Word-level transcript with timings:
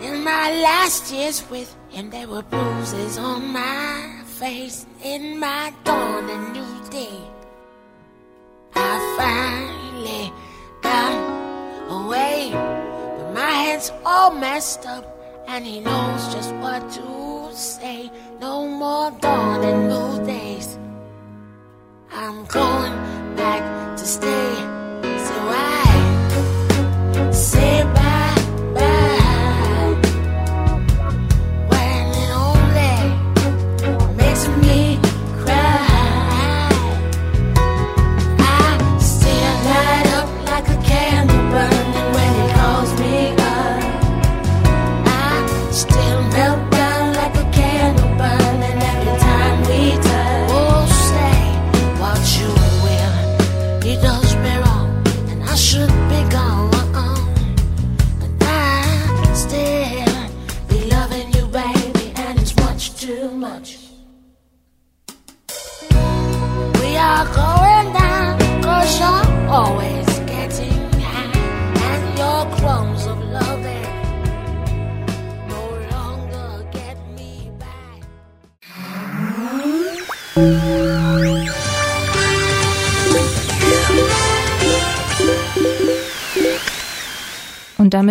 In 0.00 0.22
my 0.22 0.52
last 0.62 1.10
years 1.12 1.42
with 1.50 1.74
him, 1.88 2.10
there 2.10 2.28
were 2.28 2.42
bruises 2.42 3.16
on 3.18 3.46
my 3.52 4.22
face. 4.26 4.86
In 5.02 5.38
my 5.38 5.72
dawn, 5.84 6.28
a 6.28 6.52
new 6.52 6.90
day. 6.90 7.18
I 8.74 8.98
finally 9.16 10.32
got 10.82 11.16
away, 11.90 12.50
but 12.52 13.32
my 13.32 13.50
head's 13.50 13.90
all 14.04 14.30
messed 14.34 14.84
up, 14.86 15.04
and 15.48 15.64
he 15.64 15.80
knows 15.80 16.34
just 16.34 16.54
what 16.56 16.82
to 16.92 17.56
say. 17.56 18.10
No 18.38 18.68
more 18.68 19.10
dawn 19.12 19.64
and 19.64 19.88
new 19.88 20.26
days. 20.26 20.78
I'm 22.12 22.44
going 22.44 22.92
back 23.36 23.96
to 23.96 24.04
stay. 24.04 24.55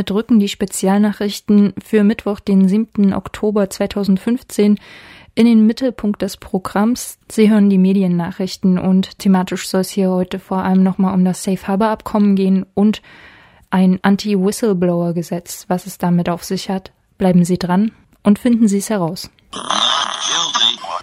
Und 0.06 0.12
damit 0.12 0.20
rücken 0.20 0.40
die 0.40 0.50
Spezialnachrichten 0.50 1.74
für 1.84 2.04
Mittwoch, 2.04 2.40
den 2.40 2.68
7. 2.68 3.12
Oktober 3.12 3.72
2015 3.72 4.78
in 5.34 5.46
den 5.48 5.66
Mittelpunkt 5.66 6.22
des 6.22 6.38
Programms. 6.38 7.18
Sie 7.28 7.50
hören 7.50 7.72
die 7.72 7.80
Mediennachrichten 7.80 8.78
und 8.78 9.18
thematisch 9.18 9.68
soll 9.68 9.82
es 9.82 9.90
hier 9.90 10.12
heute 10.12 10.38
vor 10.38 10.60
allem 10.60 10.84
nochmal 10.84 11.16
um 11.16 11.26
das 11.26 11.44
Safe 11.44 11.68
Harbor 11.68 11.88
Abkommen 11.88 12.36
gehen 12.36 12.68
und 12.76 13.02
ein 13.72 13.98
Anti-Whistleblower-Gesetz. 14.04 15.66
Was 15.70 15.88
es 15.88 15.98
damit 15.98 16.30
auf 16.30 16.44
sich 16.44 16.70
hat, 16.70 16.92
bleiben 17.18 17.44
Sie 17.44 17.58
dran 17.58 17.92
und 18.22 18.38
finden 18.38 18.68
Sie 18.68 18.78
es 18.78 18.92
heraus. 18.92 19.32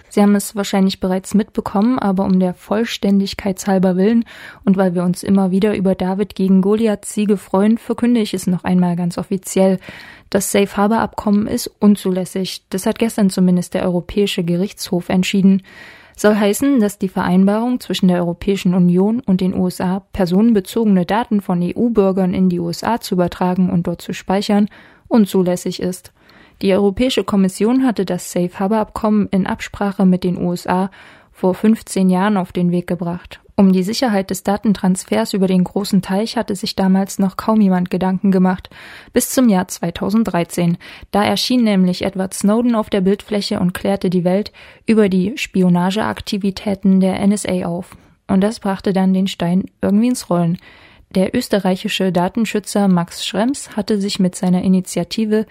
Sie 0.09 0.21
haben 0.21 0.35
es 0.35 0.55
wahrscheinlich 0.55 0.99
bereits 0.99 1.33
mitbekommen, 1.33 1.97
aber 1.97 2.25
um 2.25 2.39
der 2.39 2.53
Vollständigkeit 2.53 3.65
halber 3.65 3.97
willen 3.97 4.25
und 4.63 4.77
weil 4.77 4.93
wir 4.93 5.03
uns 5.03 5.23
immer 5.23 5.49
wieder 5.49 5.75
über 5.75 5.95
David 5.95 6.35
gegen 6.35 6.61
Goliath 6.61 7.05
Siege 7.05 7.37
freuen, 7.37 7.79
verkünde 7.79 8.21
ich 8.21 8.35
es 8.35 8.45
noch 8.45 8.63
einmal 8.63 8.95
ganz 8.95 9.17
offiziell. 9.17 9.79
Das 10.29 10.51
Safe 10.51 10.77
Harbor 10.77 10.99
Abkommen 10.99 11.47
ist 11.47 11.67
unzulässig. 11.79 12.63
Das 12.69 12.85
hat 12.85 12.99
gestern 12.99 13.31
zumindest 13.31 13.73
der 13.73 13.83
Europäische 13.83 14.43
Gerichtshof 14.43 15.09
entschieden. 15.09 15.63
Soll 16.15 16.35
heißen, 16.35 16.79
dass 16.79 16.99
die 16.99 17.09
Vereinbarung 17.09 17.79
zwischen 17.79 18.07
der 18.07 18.17
Europäischen 18.17 18.75
Union 18.75 19.19
und 19.19 19.41
den 19.41 19.55
USA, 19.55 20.01
personenbezogene 20.13 21.07
Daten 21.07 21.41
von 21.41 21.61
EU-Bürgern 21.63 22.35
in 22.35 22.49
die 22.49 22.59
USA 22.59 23.01
zu 23.01 23.15
übertragen 23.15 23.71
und 23.71 23.87
dort 23.87 24.01
zu 24.01 24.13
speichern, 24.13 24.69
unzulässig 25.07 25.81
ist. 25.81 26.13
Die 26.63 26.73
Europäische 26.73 27.25
Kommission 27.25 27.85
hatte 27.85 28.05
das 28.05 28.31
Safe 28.31 28.57
Harbor 28.57 28.77
Abkommen 28.77 29.27
in 29.31 29.47
Absprache 29.47 30.05
mit 30.05 30.23
den 30.23 30.37
USA 30.37 30.91
vor 31.33 31.55
15 31.55 32.09
Jahren 32.09 32.37
auf 32.37 32.53
den 32.53 32.71
Weg 32.71 32.87
gebracht. 32.87 33.41
Um 33.57 33.73
die 33.73 33.83
Sicherheit 33.83 34.29
des 34.29 34.43
Datentransfers 34.43 35.33
über 35.33 35.47
den 35.47 35.65
großen 35.65 36.01
Teich 36.01 36.37
hatte 36.37 36.55
sich 36.55 36.77
damals 36.77 37.19
noch 37.19 37.35
kaum 37.35 37.59
jemand 37.59 37.89
Gedanken 37.89 38.31
gemacht, 38.31 38.69
bis 39.11 39.29
zum 39.31 39.49
Jahr 39.49 39.67
2013. 39.67 40.77
Da 41.11 41.25
erschien 41.25 41.65
nämlich 41.65 42.05
Edward 42.05 42.33
Snowden 42.33 42.75
auf 42.75 42.89
der 42.89 43.01
Bildfläche 43.01 43.59
und 43.59 43.73
klärte 43.73 44.09
die 44.09 44.23
Welt 44.23 44.53
über 44.85 45.09
die 45.09 45.37
Spionageaktivitäten 45.37 47.01
der 47.01 47.27
NSA 47.27 47.65
auf. 47.65 47.97
Und 48.27 48.39
das 48.39 48.61
brachte 48.61 48.93
dann 48.93 49.13
den 49.13 49.27
Stein 49.27 49.65
irgendwie 49.81 50.07
ins 50.07 50.29
Rollen. 50.29 50.57
Der 51.13 51.35
österreichische 51.35 52.11
Datenschützer 52.11 52.87
Max 52.87 53.23
Schrems 53.23 53.75
hatte 53.75 54.01
sich 54.01 54.19
mit 54.19 54.33
seiner 54.33 54.63
Initiative 54.63 55.45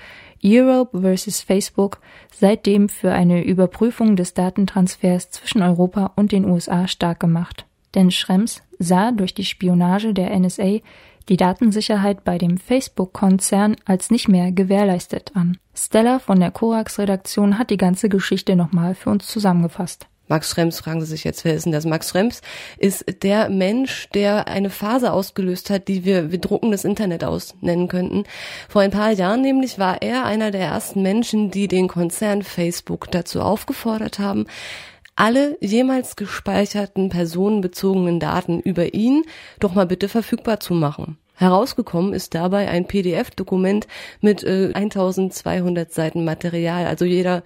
Europe 0.45 1.01
vs. 1.01 1.41
Facebook 1.43 2.01
seitdem 2.35 2.89
für 2.89 3.13
eine 3.13 3.45
Überprüfung 3.45 4.17
des 4.17 4.35
Datentransfers 4.35 5.31
zwischen 5.31 5.63
Europa 5.63 6.13
und 6.17 6.33
den 6.33 6.45
USA 6.45 6.89
stark 6.89 7.21
gemacht. 7.21 7.67
Denn 7.95 8.11
Schrems 8.11 8.63
sah 8.79 9.13
durch 9.13 9.35
die 9.35 9.45
Spionage 9.45 10.15
der 10.15 10.37
NSA 10.39 10.81
die 11.29 11.37
Datensicherheit 11.37 12.25
bei 12.25 12.39
dem 12.39 12.59
Facebook-Konzern 12.59 13.77
als 13.85 14.11
nicht 14.11 14.29
mehr 14.29 14.51
gewährleistet 14.51 15.33
an. 15.35 15.59
Stella 15.75 16.19
von 16.19 16.41
der 16.41 16.51
Korax-Redaktion 16.51 17.59
hat 17.59 17.71
die 17.71 17.77
ganze 17.77 18.09
Geschichte 18.09 18.57
nochmal 18.57 18.95
für 18.95 19.11
uns 19.11 19.27
zusammengefasst. 19.29 20.09
Max 20.29 20.51
Schrems, 20.51 20.81
fragen 20.81 21.01
Sie 21.01 21.07
sich 21.07 21.25
jetzt, 21.25 21.45
wer 21.45 21.55
ist 21.55 21.65
denn 21.65 21.73
das? 21.73 21.85
Max 21.85 22.11
Schrems 22.11 22.41
ist 22.79 23.05
der 23.23 23.49
Mensch, 23.49 24.09
der 24.15 24.49
eine 24.49 24.71
Phase 24.71 25.13
ausgelöst 25.13 25.69
hat, 25.69 25.89
die 25.89 26.05
wir, 26.05 26.31
wir 26.31 26.39
druckendes 26.39 26.85
Internet 26.85 27.25
aus 27.25 27.55
nennen 27.61 27.89
könnten. 27.89 28.25
Vor 28.69 28.83
ein 28.83 28.91
paar 28.91 29.11
Jahren 29.11 29.43
nämlich 29.43 29.79
war 29.79 30.01
er 30.01 30.25
einer 30.25 30.51
der 30.51 30.63
ersten 30.63 31.03
Menschen, 31.03 31.51
die 31.51 31.69
den 31.69 31.89
Konzern 31.89 32.43
Facebook 32.43 33.11
dazu 33.11 33.41
aufgefordert 33.41 34.19
haben, 34.19 34.47
alle 35.17 35.59
jemals 35.61 36.17
gespeicherten 36.17 37.11
personenbezogenen 37.11 38.19
Daten 38.19 38.61
über 38.61 38.95
ihn 38.95 39.25
doch 39.61 39.75
mal 39.75 39.87
bitte 39.87 40.09
verfügbar 40.09 40.61
zu 40.61 40.75
machen. 40.75 41.19
Herausgekommen 41.43 42.15
ist 42.15 42.35
dabei 42.35 42.69
ein 42.69 42.87
PDF-Dokument 42.87 43.87
mit 44.21 44.43
äh, 44.45 44.73
1200 44.73 45.93
Seiten 45.93 46.25
Material. 46.25 46.87
Also 46.87 47.05
jeder 47.05 47.43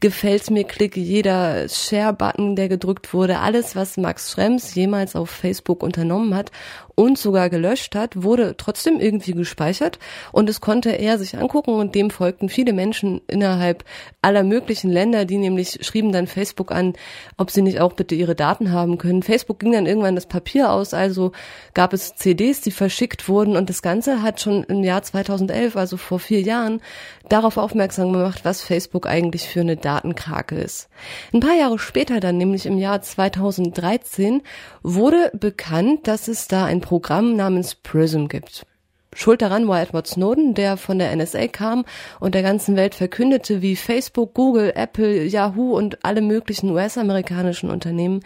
gefällt 0.00 0.50
mir 0.50 0.64
Klick, 0.64 0.96
jeder 0.96 1.68
Share-Button, 1.68 2.56
der 2.56 2.68
gedrückt 2.68 3.14
wurde, 3.14 3.38
alles, 3.38 3.74
was 3.74 3.96
Max 3.96 4.32
Schrems 4.32 4.74
jemals 4.74 5.16
auf 5.16 5.30
Facebook 5.30 5.82
unternommen 5.82 6.34
hat 6.34 6.50
und 6.98 7.16
sogar 7.16 7.48
gelöscht 7.48 7.94
hat, 7.94 8.24
wurde 8.24 8.56
trotzdem 8.56 8.98
irgendwie 8.98 9.30
gespeichert 9.30 10.00
und 10.32 10.50
es 10.50 10.60
konnte 10.60 10.90
er 10.90 11.16
sich 11.16 11.38
angucken 11.38 11.74
und 11.74 11.94
dem 11.94 12.10
folgten 12.10 12.48
viele 12.48 12.72
Menschen 12.72 13.20
innerhalb 13.28 13.84
aller 14.20 14.42
möglichen 14.42 14.90
Länder, 14.90 15.24
die 15.24 15.36
nämlich 15.36 15.78
schrieben 15.86 16.10
dann 16.10 16.26
Facebook 16.26 16.72
an, 16.72 16.94
ob 17.36 17.52
sie 17.52 17.62
nicht 17.62 17.80
auch 17.80 17.92
bitte 17.92 18.16
ihre 18.16 18.34
Daten 18.34 18.72
haben 18.72 18.98
können. 18.98 19.22
Facebook 19.22 19.60
ging 19.60 19.70
dann 19.70 19.86
irgendwann 19.86 20.16
das 20.16 20.26
Papier 20.26 20.72
aus, 20.72 20.92
also 20.92 21.30
gab 21.72 21.92
es 21.92 22.16
CDs, 22.16 22.62
die 22.62 22.72
verschickt 22.72 23.28
wurden 23.28 23.56
und 23.56 23.70
das 23.70 23.80
Ganze 23.80 24.20
hat 24.20 24.40
schon 24.40 24.64
im 24.64 24.82
Jahr 24.82 25.04
2011, 25.04 25.76
also 25.76 25.98
vor 25.98 26.18
vier 26.18 26.40
Jahren, 26.40 26.80
darauf 27.28 27.58
aufmerksam 27.58 28.12
gemacht, 28.12 28.40
was 28.42 28.60
Facebook 28.60 29.06
eigentlich 29.06 29.48
für 29.48 29.60
eine 29.60 29.76
Datenkrake 29.76 30.56
ist. 30.56 30.88
Ein 31.32 31.38
paar 31.38 31.54
Jahre 31.54 31.78
später 31.78 32.18
dann, 32.18 32.38
nämlich 32.38 32.66
im 32.66 32.76
Jahr 32.76 33.00
2013, 33.02 34.42
wurde 34.82 35.30
bekannt, 35.32 36.08
dass 36.08 36.26
es 36.26 36.48
da 36.48 36.64
ein 36.64 36.80
Programm 36.88 37.36
namens 37.36 37.74
Prism 37.74 38.28
gibt. 38.28 38.64
Schuld 39.14 39.42
daran 39.42 39.68
war 39.68 39.82
Edward 39.82 40.06
Snowden, 40.06 40.54
der 40.54 40.76
von 40.76 40.98
der 40.98 41.14
NSA 41.14 41.48
kam 41.48 41.84
und 42.20 42.34
der 42.34 42.42
ganzen 42.42 42.76
Welt 42.76 42.94
verkündete, 42.94 43.60
wie 43.60 43.74
Facebook, 43.74 44.32
Google, 44.32 44.72
Apple, 44.74 45.24
Yahoo 45.24 45.76
und 45.76 46.04
alle 46.04 46.22
möglichen 46.22 46.70
US-amerikanischen 46.70 47.68
Unternehmen 47.68 48.20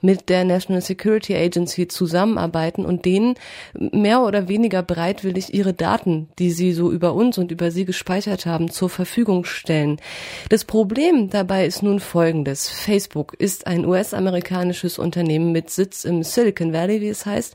mit 0.00 0.28
der 0.28 0.44
National 0.44 0.80
Security 0.80 1.36
Agency 1.36 1.86
zusammenarbeiten 1.86 2.84
und 2.84 3.04
denen 3.04 3.34
mehr 3.74 4.22
oder 4.22 4.48
weniger 4.48 4.82
bereitwillig 4.82 5.54
ihre 5.54 5.74
Daten, 5.74 6.28
die 6.38 6.50
sie 6.50 6.72
so 6.72 6.90
über 6.90 7.14
uns 7.14 7.38
und 7.38 7.52
über 7.52 7.70
sie 7.70 7.84
gespeichert 7.84 8.46
haben, 8.46 8.70
zur 8.70 8.90
Verfügung 8.90 9.44
stellen. 9.44 10.00
Das 10.48 10.64
Problem 10.64 11.30
dabei 11.30 11.66
ist 11.66 11.84
nun 11.84 12.00
folgendes. 12.00 12.68
Facebook 12.68 13.34
ist 13.34 13.68
ein 13.68 13.84
US-amerikanisches 13.84 14.98
Unternehmen 14.98 15.52
mit 15.52 15.70
Sitz 15.70 16.04
im 16.04 16.22
Silicon 16.22 16.72
Valley, 16.72 17.00
wie 17.00 17.08
es 17.08 17.26
heißt, 17.26 17.54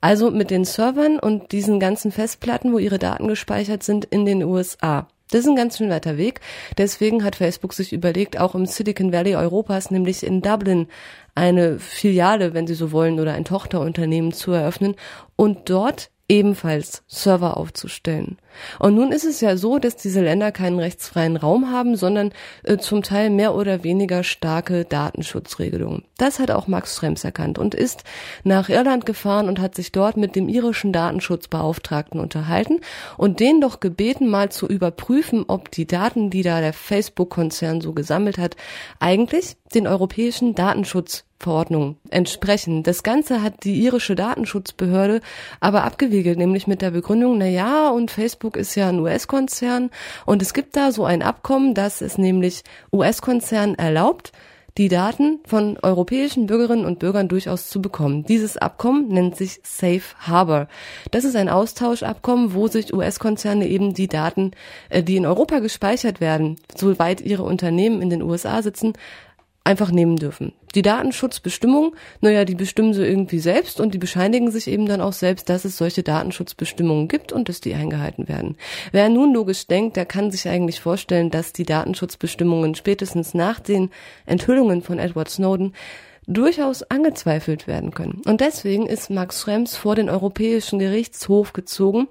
also 0.00 0.30
mit 0.30 0.50
den 0.50 0.64
Servern 0.64 1.18
und 1.18 1.52
diesen 1.52 1.80
ganzen 1.80 2.12
Festplatten, 2.12 2.72
wo 2.72 2.78
ihre 2.78 2.98
Daten 2.98 3.28
gespeichert 3.28 3.82
sind, 3.82 4.04
in 4.04 4.26
den 4.26 4.42
USA. 4.42 5.08
Das 5.30 5.40
ist 5.42 5.48
ein 5.48 5.56
ganz 5.56 5.76
schön 5.76 5.90
weiter 5.90 6.16
Weg. 6.16 6.40
Deswegen 6.78 7.22
hat 7.22 7.36
Facebook 7.36 7.74
sich 7.74 7.92
überlegt, 7.92 8.38
auch 8.38 8.54
im 8.54 8.64
Silicon 8.64 9.12
Valley 9.12 9.36
Europas, 9.36 9.90
nämlich 9.90 10.24
in 10.24 10.40
Dublin, 10.40 10.88
eine 11.34 11.78
Filiale, 11.78 12.54
wenn 12.54 12.66
Sie 12.66 12.74
so 12.74 12.92
wollen, 12.92 13.20
oder 13.20 13.34
ein 13.34 13.44
Tochterunternehmen 13.44 14.32
zu 14.32 14.52
eröffnen 14.52 14.94
und 15.36 15.68
dort 15.68 16.10
ebenfalls 16.28 17.02
Server 17.06 17.56
aufzustellen. 17.56 18.38
Und 18.78 18.94
nun 18.94 19.12
ist 19.12 19.24
es 19.24 19.40
ja 19.40 19.56
so, 19.56 19.78
dass 19.78 19.96
diese 19.96 20.22
Länder 20.22 20.52
keinen 20.52 20.78
rechtsfreien 20.78 21.36
Raum 21.36 21.70
haben, 21.70 21.96
sondern 21.96 22.32
äh, 22.64 22.78
zum 22.78 23.02
Teil 23.02 23.30
mehr 23.30 23.54
oder 23.54 23.84
weniger 23.84 24.22
starke 24.24 24.84
Datenschutzregelungen. 24.84 26.04
Das 26.16 26.38
hat 26.38 26.50
auch 26.50 26.66
Max 26.66 26.96
Schrems 26.96 27.24
erkannt 27.24 27.58
und 27.58 27.74
ist 27.74 28.04
nach 28.44 28.68
Irland 28.68 29.06
gefahren 29.06 29.48
und 29.48 29.60
hat 29.60 29.74
sich 29.74 29.92
dort 29.92 30.16
mit 30.16 30.36
dem 30.36 30.48
irischen 30.48 30.92
Datenschutzbeauftragten 30.92 32.20
unterhalten 32.20 32.80
und 33.16 33.40
den 33.40 33.60
doch 33.60 33.80
gebeten, 33.80 34.28
mal 34.28 34.50
zu 34.50 34.66
überprüfen, 34.66 35.44
ob 35.46 35.70
die 35.70 35.86
Daten, 35.86 36.30
die 36.30 36.42
da 36.42 36.60
der 36.60 36.72
Facebook-Konzern 36.72 37.80
so 37.80 37.92
gesammelt 37.92 38.38
hat, 38.38 38.56
eigentlich 39.00 39.56
den 39.74 39.86
europäischen 39.86 40.54
Datenschutzverordnungen 40.54 41.96
entsprechen. 42.10 42.82
Das 42.82 43.02
Ganze 43.02 43.42
hat 43.42 43.64
die 43.64 43.80
irische 43.82 44.14
Datenschutzbehörde 44.14 45.20
aber 45.60 45.84
abgewiegelt, 45.84 46.38
nämlich 46.38 46.66
mit 46.66 46.82
der 46.82 46.90
Begründung, 46.90 47.38
na 47.38 47.46
ja, 47.46 47.90
und 47.90 48.10
Facebook 48.10 48.47
ist 48.56 48.74
ja 48.74 48.88
ein 48.88 49.00
US-Konzern 49.00 49.90
und 50.26 50.42
es 50.42 50.54
gibt 50.54 50.76
da 50.76 50.92
so 50.92 51.04
ein 51.04 51.22
Abkommen, 51.22 51.74
das 51.74 52.00
es 52.00 52.18
nämlich 52.18 52.62
US-Konzernen 52.92 53.76
erlaubt, 53.76 54.32
die 54.78 54.88
Daten 54.88 55.40
von 55.44 55.76
europäischen 55.82 56.46
Bürgerinnen 56.46 56.86
und 56.86 57.00
Bürgern 57.00 57.28
durchaus 57.28 57.68
zu 57.68 57.82
bekommen. 57.82 58.24
Dieses 58.24 58.56
Abkommen 58.56 59.08
nennt 59.08 59.36
sich 59.36 59.60
Safe 59.64 60.02
Harbor. 60.20 60.68
Das 61.10 61.24
ist 61.24 61.34
ein 61.34 61.48
Austauschabkommen, 61.48 62.54
wo 62.54 62.68
sich 62.68 62.94
US-Konzerne 62.94 63.66
eben 63.66 63.92
die 63.92 64.06
Daten, 64.06 64.52
äh, 64.88 65.02
die 65.02 65.16
in 65.16 65.26
Europa 65.26 65.58
gespeichert 65.58 66.20
werden, 66.20 66.56
soweit 66.76 67.20
ihre 67.20 67.42
Unternehmen 67.42 68.00
in 68.00 68.08
den 68.08 68.22
USA 68.22 68.62
sitzen, 68.62 68.92
einfach 69.64 69.90
nehmen 69.90 70.16
dürfen. 70.16 70.52
Die 70.74 70.82
Datenschutzbestimmungen, 70.82 71.92
naja, 72.20 72.44
die 72.44 72.54
bestimmen 72.54 72.92
sie 72.94 73.04
irgendwie 73.04 73.38
selbst 73.38 73.80
und 73.80 73.94
die 73.94 73.98
bescheinigen 73.98 74.50
sich 74.50 74.68
eben 74.68 74.86
dann 74.86 75.00
auch 75.00 75.12
selbst, 75.12 75.48
dass 75.48 75.64
es 75.64 75.76
solche 75.76 76.02
Datenschutzbestimmungen 76.02 77.08
gibt 77.08 77.32
und 77.32 77.48
dass 77.48 77.60
die 77.60 77.74
eingehalten 77.74 78.28
werden. 78.28 78.56
Wer 78.92 79.08
nun 79.08 79.32
logisch 79.32 79.66
denkt, 79.66 79.96
der 79.96 80.06
kann 80.06 80.30
sich 80.30 80.48
eigentlich 80.48 80.80
vorstellen, 80.80 81.30
dass 81.30 81.52
die 81.52 81.64
Datenschutzbestimmungen 81.64 82.74
spätestens 82.74 83.34
nach 83.34 83.60
den 83.60 83.90
Enthüllungen 84.26 84.82
von 84.82 84.98
Edward 84.98 85.30
Snowden 85.30 85.74
durchaus 86.26 86.82
angezweifelt 86.82 87.66
werden 87.66 87.92
können. 87.92 88.20
Und 88.26 88.42
deswegen 88.42 88.86
ist 88.86 89.08
Max 89.08 89.40
Schrems 89.40 89.76
vor 89.76 89.94
den 89.94 90.10
Europäischen 90.10 90.78
Gerichtshof 90.78 91.54
gezogen 91.54 92.06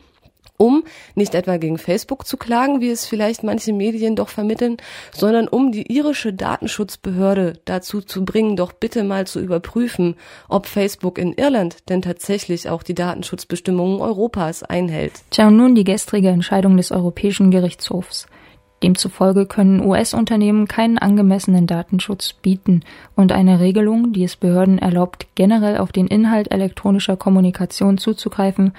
um 0.58 0.84
nicht 1.16 1.36
etwa 1.36 1.58
gegen 1.58 1.78
Facebook 1.78 2.26
zu 2.26 2.36
klagen, 2.36 2.82
wie 2.82 2.90
es 2.90 3.06
vielleicht 3.06 3.44
manche 3.44 3.74
Medien 3.74 4.16
doch 4.16 4.30
vermitteln, 4.30 4.78
sondern 5.14 5.48
um 5.48 5.72
die 5.72 5.92
irische 5.92 6.34
Datenschutzbehörde 6.34 7.60
dazu 7.66 8.02
zu 8.02 8.26
bringen, 8.26 8.56
doch 8.56 8.74
bitte 8.74 9.04
mal 9.04 9.28
zu 9.28 9.40
überprüfen, 9.40 10.16
ob 10.50 10.66
Facebook 10.66 11.18
in 11.18 11.34
Irland 11.34 11.90
denn 11.90 12.02
tatsächlich 12.02 12.70
auch 12.70 12.84
die 12.84 12.96
Datenschutzbestimmungen 12.96 14.02
Europas 14.02 14.64
einhält. 14.64 15.14
Tja, 15.30 15.48
und 15.48 15.58
nun 15.58 15.76
die 15.76 15.84
gestrige 15.84 16.30
Entscheidung 16.30 16.76
des 16.78 16.92
Europäischen 16.92 17.52
Gerichtshofs. 17.52 18.28
Demzufolge 18.84 19.48
können 19.48 19.84
US-Unternehmen 19.84 20.68
keinen 20.68 21.00
angemessenen 21.00 21.66
Datenschutz 21.66 22.34
bieten 22.34 22.82
und 23.16 23.32
eine 23.32 23.60
Regelung, 23.60 24.14
die 24.14 24.24
es 24.24 24.36
Behörden 24.36 24.78
erlaubt, 24.78 25.26
generell 25.34 25.78
auf 25.78 25.92
den 25.92 26.06
Inhalt 26.06 26.52
elektronischer 26.52 27.18
Kommunikation 27.18 27.98
zuzugreifen, 27.98 28.74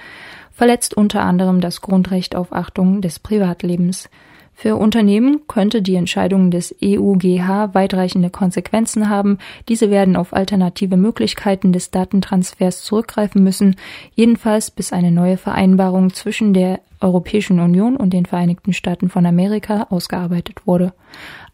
verletzt 0.59 0.93
unter 0.93 1.21
anderem 1.21 1.61
das 1.61 1.79
Grundrecht 1.79 2.35
auf 2.35 2.51
Achtung 2.51 2.99
des 2.99 3.19
Privatlebens. 3.19 4.09
Für 4.53 4.75
Unternehmen 4.75 5.47
könnte 5.47 5.81
die 5.81 5.95
Entscheidung 5.95 6.51
des 6.51 6.75
EUGH 6.83 7.73
weitreichende 7.73 8.29
Konsequenzen 8.29 9.07
haben. 9.07 9.37
Diese 9.69 9.89
werden 9.89 10.17
auf 10.17 10.33
alternative 10.33 10.97
Möglichkeiten 10.97 11.71
des 11.71 11.91
Datentransfers 11.91 12.83
zurückgreifen 12.83 13.41
müssen, 13.41 13.77
jedenfalls 14.15 14.69
bis 14.69 14.91
eine 14.91 15.13
neue 15.13 15.37
Vereinbarung 15.37 16.13
zwischen 16.13 16.53
der 16.53 16.81
Europäischen 16.99 17.61
Union 17.61 17.95
und 17.95 18.11
den 18.11 18.25
Vereinigten 18.25 18.73
Staaten 18.73 19.09
von 19.09 19.25
Amerika 19.25 19.87
ausgearbeitet 19.89 20.67
wurde. 20.67 20.91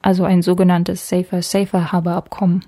Also 0.02 0.24
ein 0.24 0.42
sogenanntes 0.42 1.07
Safer 1.07 1.44
Safer 1.44 1.92
Harbor 1.92 2.13
Abkommen. 2.13 2.66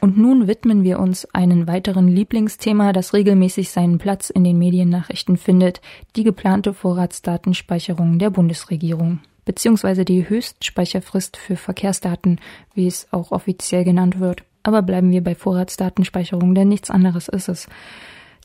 Und 0.00 0.16
nun 0.16 0.46
widmen 0.46 0.84
wir 0.84 0.98
uns 0.98 1.26
einem 1.34 1.66
weiteren 1.66 2.08
Lieblingsthema, 2.08 2.92
das 2.92 3.12
regelmäßig 3.14 3.70
seinen 3.70 3.98
Platz 3.98 4.30
in 4.30 4.44
den 4.44 4.58
Mediennachrichten 4.58 5.36
findet, 5.36 5.80
die 6.16 6.24
geplante 6.24 6.74
Vorratsdatenspeicherung 6.74 8.18
der 8.18 8.30
Bundesregierung 8.30 9.20
beziehungsweise 9.50 10.04
die 10.04 10.28
Höchstspeicherfrist 10.28 11.36
für 11.36 11.56
Verkehrsdaten, 11.56 12.40
wie 12.74 12.86
es 12.86 13.08
auch 13.10 13.32
offiziell 13.32 13.82
genannt 13.82 14.20
wird. 14.20 14.44
Aber 14.62 14.82
bleiben 14.82 15.10
wir 15.10 15.24
bei 15.24 15.34
Vorratsdatenspeicherung, 15.34 16.54
denn 16.54 16.68
nichts 16.68 16.88
anderes 16.88 17.26
ist 17.26 17.48
es. 17.48 17.66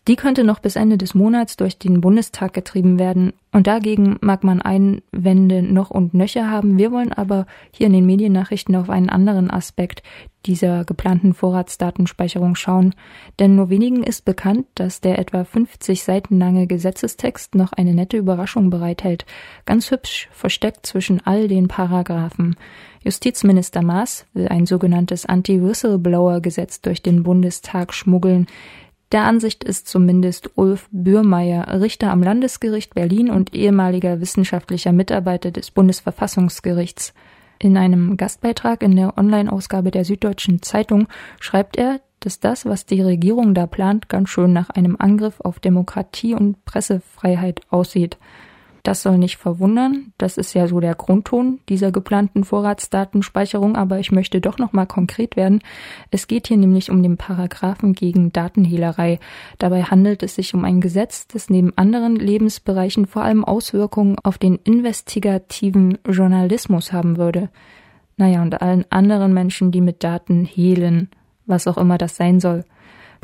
Die 0.07 0.15
könnte 0.15 0.43
noch 0.43 0.59
bis 0.59 0.75
Ende 0.75 0.99
des 0.99 1.15
Monats 1.15 1.57
durch 1.57 1.79
den 1.79 1.99
Bundestag 1.99 2.53
getrieben 2.53 2.99
werden. 2.99 3.33
Und 3.51 3.65
dagegen 3.65 4.17
mag 4.21 4.43
man 4.43 4.61
Einwände 4.61 5.63
noch 5.63 5.89
und 5.89 6.13
nöcher 6.13 6.51
haben. 6.51 6.77
Wir 6.77 6.91
wollen 6.91 7.11
aber 7.11 7.47
hier 7.71 7.87
in 7.87 7.93
den 7.93 8.05
Mediennachrichten 8.05 8.75
auf 8.75 8.91
einen 8.91 9.09
anderen 9.09 9.49
Aspekt 9.49 10.03
dieser 10.45 10.85
geplanten 10.85 11.33
Vorratsdatenspeicherung 11.33 12.55
schauen. 12.55 12.93
Denn 13.39 13.55
nur 13.55 13.71
wenigen 13.71 14.03
ist 14.03 14.25
bekannt, 14.25 14.67
dass 14.75 15.01
der 15.01 15.17
etwa 15.17 15.43
50 15.43 16.03
Seiten 16.03 16.37
lange 16.37 16.67
Gesetzestext 16.67 17.55
noch 17.55 17.73
eine 17.73 17.95
nette 17.95 18.17
Überraschung 18.17 18.69
bereithält. 18.69 19.25
Ganz 19.65 19.89
hübsch 19.89 20.29
versteckt 20.31 20.85
zwischen 20.85 21.25
all 21.25 21.47
den 21.47 21.67
Paragraphen. 21.67 22.57
Justizminister 23.03 23.81
Maas 23.81 24.25
will 24.33 24.47
ein 24.49 24.65
sogenanntes 24.65 25.25
Anti-Whistleblower-Gesetz 25.25 26.81
durch 26.81 27.01
den 27.01 27.23
Bundestag 27.23 27.93
schmuggeln. 27.93 28.47
Der 29.15 29.23
Ansicht 29.23 29.63
ist 29.63 29.87
zumindest 29.87 30.49
Ulf 30.55 30.89
Bürmeier, 30.91 31.79
Richter 31.79 32.11
am 32.11 32.21
Landesgericht 32.21 32.95
Berlin 32.95 33.29
und 33.29 33.55
ehemaliger 33.55 34.19
wissenschaftlicher 34.19 34.91
Mitarbeiter 34.91 35.51
des 35.51 35.71
Bundesverfassungsgerichts. 35.71 37.13
In 37.57 37.77
einem 37.77 38.17
Gastbeitrag 38.17 38.83
in 38.83 38.93
der 38.93 39.17
Online-Ausgabe 39.17 39.89
der 39.89 40.03
Süddeutschen 40.03 40.61
Zeitung 40.61 41.07
schreibt 41.39 41.77
er, 41.77 42.01
dass 42.19 42.41
das, 42.41 42.65
was 42.65 42.85
die 42.85 43.01
Regierung 43.01 43.53
da 43.53 43.67
plant, 43.67 44.09
ganz 44.09 44.27
schön 44.31 44.51
nach 44.51 44.69
einem 44.69 44.97
Angriff 44.99 45.39
auf 45.39 45.61
Demokratie 45.61 46.33
und 46.33 46.65
Pressefreiheit 46.65 47.61
aussieht. 47.69 48.17
Das 48.85 49.01
soll 49.01 49.17
nicht 49.17 49.37
verwundern. 49.37 50.13
Das 50.19 50.37
ist 50.37 50.53
ja 50.53 50.67
so 50.67 50.79
der 50.79 50.93
Grundton 50.93 51.59
dieser 51.69 51.91
geplanten 51.91 52.43
Vorratsdatenspeicherung. 52.43 53.75
Aber 53.75 53.97
ich 53.97 54.11
möchte 54.11 54.41
doch 54.41 54.59
noch 54.59 54.73
mal 54.73 54.85
konkret 54.85 55.35
werden. 55.35 55.61
Es 56.11 56.27
geht 56.27 56.49
hier 56.49 56.57
nämlich 56.57 56.91
um 56.91 57.01
den 57.01 57.17
Paragraphen 57.17 57.93
gegen 57.93 58.31
Datenhehlerei. 58.31 59.19
Dabei 59.57 59.81
handelt 59.81 60.21
es 60.21 60.35
sich 60.35 60.53
um 60.53 60.63
ein 60.65 60.81
Gesetz, 60.81 61.27
das 61.27 61.49
neben 61.49 61.75
anderen 61.75 62.15
Lebensbereichen 62.15 63.07
vor 63.07 63.23
allem 63.23 63.43
Auswirkungen 63.43 64.17
auf 64.21 64.37
den 64.37 64.57
investigativen 64.57 65.97
Journalismus 66.07 66.93
haben 66.93 67.17
würde. 67.17 67.49
Naja, 68.17 68.43
und 68.43 68.61
allen 68.61 68.85
anderen 68.91 69.33
Menschen, 69.33 69.71
die 69.71 69.81
mit 69.81 70.03
Daten 70.03 70.45
hehlen, 70.45 71.09
was 71.47 71.65
auch 71.65 71.79
immer 71.79 71.97
das 71.97 72.17
sein 72.17 72.39
soll. 72.39 72.65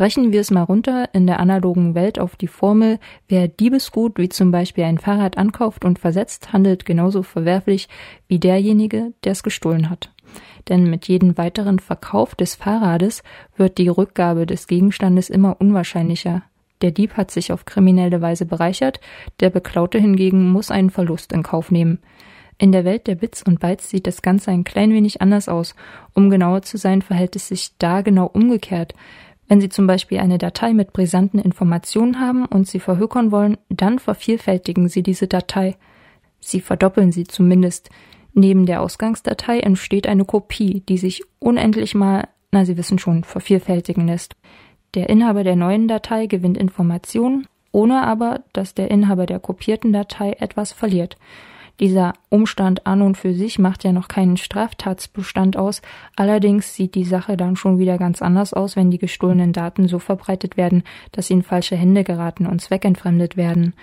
Brechen 0.01 0.31
wir 0.31 0.41
es 0.41 0.49
mal 0.49 0.63
runter 0.63 1.09
in 1.13 1.27
der 1.27 1.39
analogen 1.39 1.93
Welt 1.93 2.17
auf 2.17 2.35
die 2.35 2.47
Formel, 2.47 2.97
wer 3.27 3.47
Diebesgut 3.47 4.17
wie 4.17 4.29
zum 4.29 4.49
Beispiel 4.49 4.83
ein 4.83 4.97
Fahrrad 4.97 5.37
ankauft 5.37 5.85
und 5.85 5.99
versetzt, 5.99 6.51
handelt 6.51 6.85
genauso 6.87 7.21
verwerflich 7.21 7.87
wie 8.27 8.39
derjenige, 8.39 9.13
der 9.23 9.33
es 9.33 9.43
gestohlen 9.43 9.91
hat. 9.91 10.11
Denn 10.69 10.89
mit 10.89 11.07
jedem 11.07 11.37
weiteren 11.37 11.77
Verkauf 11.77 12.33
des 12.33 12.55
Fahrrades 12.55 13.21
wird 13.55 13.77
die 13.77 13.89
Rückgabe 13.89 14.47
des 14.47 14.65
Gegenstandes 14.65 15.29
immer 15.29 15.61
unwahrscheinlicher. 15.61 16.41
Der 16.81 16.89
Dieb 16.89 17.15
hat 17.15 17.29
sich 17.29 17.53
auf 17.53 17.65
kriminelle 17.65 18.21
Weise 18.21 18.47
bereichert, 18.47 18.99
der 19.39 19.51
Beklaute 19.51 19.99
hingegen 19.99 20.49
muss 20.49 20.71
einen 20.71 20.89
Verlust 20.89 21.31
in 21.31 21.43
Kauf 21.43 21.69
nehmen. 21.69 21.99
In 22.57 22.71
der 22.71 22.85
Welt 22.85 23.07
der 23.07 23.15
Bits 23.15 23.41
und 23.41 23.59
Bytes 23.59 23.89
sieht 23.89 24.05
das 24.05 24.21
Ganze 24.21 24.51
ein 24.51 24.63
klein 24.63 24.91
wenig 24.93 25.21
anders 25.21 25.49
aus. 25.49 25.75
Um 26.13 26.29
genauer 26.29 26.61
zu 26.61 26.77
sein, 26.77 27.01
verhält 27.01 27.35
es 27.35 27.47
sich 27.47 27.71
da 27.79 28.01
genau 28.01 28.27
umgekehrt. 28.27 28.93
Wenn 29.51 29.59
Sie 29.59 29.67
zum 29.67 29.85
Beispiel 29.85 30.19
eine 30.19 30.37
Datei 30.37 30.71
mit 30.71 30.93
brisanten 30.93 31.37
Informationen 31.37 32.21
haben 32.21 32.45
und 32.45 32.69
sie 32.69 32.79
verhökern 32.79 33.33
wollen, 33.33 33.57
dann 33.67 33.99
vervielfältigen 33.99 34.87
Sie 34.87 35.03
diese 35.03 35.27
Datei. 35.27 35.75
Sie 36.39 36.61
verdoppeln 36.61 37.11
sie 37.11 37.25
zumindest. 37.25 37.89
Neben 38.33 38.65
der 38.65 38.81
Ausgangsdatei 38.81 39.59
entsteht 39.59 40.07
eine 40.07 40.23
Kopie, 40.23 40.83
die 40.87 40.97
sich 40.97 41.23
unendlich 41.39 41.95
mal, 41.95 42.29
na 42.51 42.63
Sie 42.63 42.77
wissen 42.77 42.97
schon, 42.97 43.25
vervielfältigen 43.25 44.07
lässt. 44.07 44.37
Der 44.93 45.09
Inhaber 45.09 45.43
der 45.43 45.57
neuen 45.57 45.89
Datei 45.89 46.27
gewinnt 46.27 46.57
Informationen, 46.57 47.45
ohne 47.73 48.03
aber, 48.03 48.45
dass 48.53 48.73
der 48.73 48.89
Inhaber 48.89 49.25
der 49.25 49.39
kopierten 49.41 49.91
Datei 49.91 50.31
etwas 50.39 50.71
verliert. 50.71 51.17
Dieser 51.81 52.13
Umstand 52.29 52.85
an 52.85 53.01
und 53.01 53.17
für 53.17 53.33
sich 53.33 53.57
macht 53.57 53.83
ja 53.83 53.91
noch 53.91 54.07
keinen 54.07 54.37
Straftatsbestand 54.37 55.57
aus, 55.57 55.81
allerdings 56.15 56.75
sieht 56.75 56.93
die 56.93 57.03
Sache 57.03 57.37
dann 57.37 57.55
schon 57.55 57.79
wieder 57.79 57.97
ganz 57.97 58.21
anders 58.21 58.53
aus, 58.53 58.75
wenn 58.75 58.91
die 58.91 58.99
gestohlenen 58.99 59.51
Daten 59.51 59.87
so 59.87 59.97
verbreitet 59.97 60.57
werden, 60.57 60.83
dass 61.11 61.27
sie 61.27 61.33
in 61.33 61.41
falsche 61.41 61.75
Hände 61.75 62.03
geraten 62.03 62.45
und 62.45 62.61
zweckentfremdet 62.61 63.35
werden. 63.35 63.73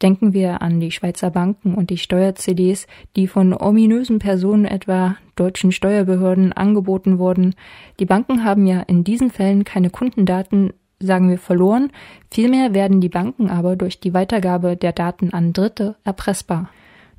Denken 0.00 0.32
wir 0.32 0.62
an 0.62 0.80
die 0.80 0.90
Schweizer 0.90 1.30
Banken 1.30 1.74
und 1.74 1.90
die 1.90 1.98
Steuer-CDs, 1.98 2.86
die 3.16 3.26
von 3.26 3.52
ominösen 3.52 4.18
Personen 4.18 4.64
etwa 4.64 5.16
deutschen 5.36 5.72
Steuerbehörden 5.72 6.54
angeboten 6.54 7.18
wurden. 7.18 7.54
Die 8.00 8.06
Banken 8.06 8.44
haben 8.44 8.66
ja 8.66 8.80
in 8.80 9.04
diesen 9.04 9.30
Fällen 9.30 9.64
keine 9.64 9.90
Kundendaten, 9.90 10.72
sagen 11.00 11.28
wir 11.28 11.38
verloren, 11.38 11.92
vielmehr 12.30 12.72
werden 12.72 13.02
die 13.02 13.10
Banken 13.10 13.50
aber 13.50 13.76
durch 13.76 14.00
die 14.00 14.14
Weitergabe 14.14 14.78
der 14.78 14.92
Daten 14.92 15.34
an 15.34 15.52
Dritte 15.52 15.96
erpressbar. 16.02 16.70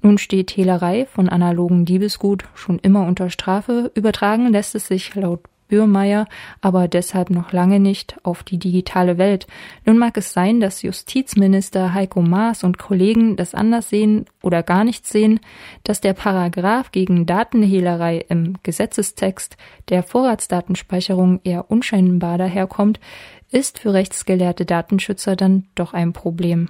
Nun 0.07 0.17
steht 0.17 0.51
Hehlerei 0.51 1.05
von 1.05 1.27
analogen 1.27 1.83
Diebesgut 1.83 2.45
schon 2.55 2.79
immer 2.79 3.05
unter 3.05 3.29
Strafe, 3.29 3.91
übertragen 3.93 4.53
lässt 4.53 4.73
es 4.73 4.87
sich 4.87 5.13
laut 5.15 5.41
Bürmeier 5.67 6.27
aber 6.61 6.87
deshalb 6.87 7.29
noch 7.29 7.51
lange 7.51 7.81
nicht 7.81 8.15
auf 8.23 8.43
die 8.43 8.57
digitale 8.57 9.17
Welt. 9.17 9.47
Nun 9.85 9.97
mag 9.97 10.15
es 10.15 10.31
sein, 10.31 10.61
dass 10.61 10.81
Justizminister 10.81 11.93
Heiko 11.93 12.21
Maas 12.21 12.63
und 12.63 12.77
Kollegen 12.77 13.35
das 13.35 13.53
anders 13.53 13.89
sehen 13.89 14.27
oder 14.41 14.63
gar 14.63 14.85
nicht 14.85 15.05
sehen, 15.05 15.41
dass 15.83 15.99
der 15.99 16.13
Paragraph 16.13 16.93
gegen 16.93 17.25
Datenhehlerei 17.25 18.23
im 18.29 18.55
Gesetzestext 18.63 19.57
der 19.89 20.03
Vorratsdatenspeicherung 20.03 21.41
eher 21.43 21.69
unscheinbar 21.69 22.37
daherkommt, 22.37 23.01
ist 23.51 23.79
für 23.79 23.91
rechtsgelehrte 23.91 24.65
Datenschützer 24.65 25.35
dann 25.35 25.65
doch 25.75 25.93
ein 25.93 26.13
Problem 26.13 26.69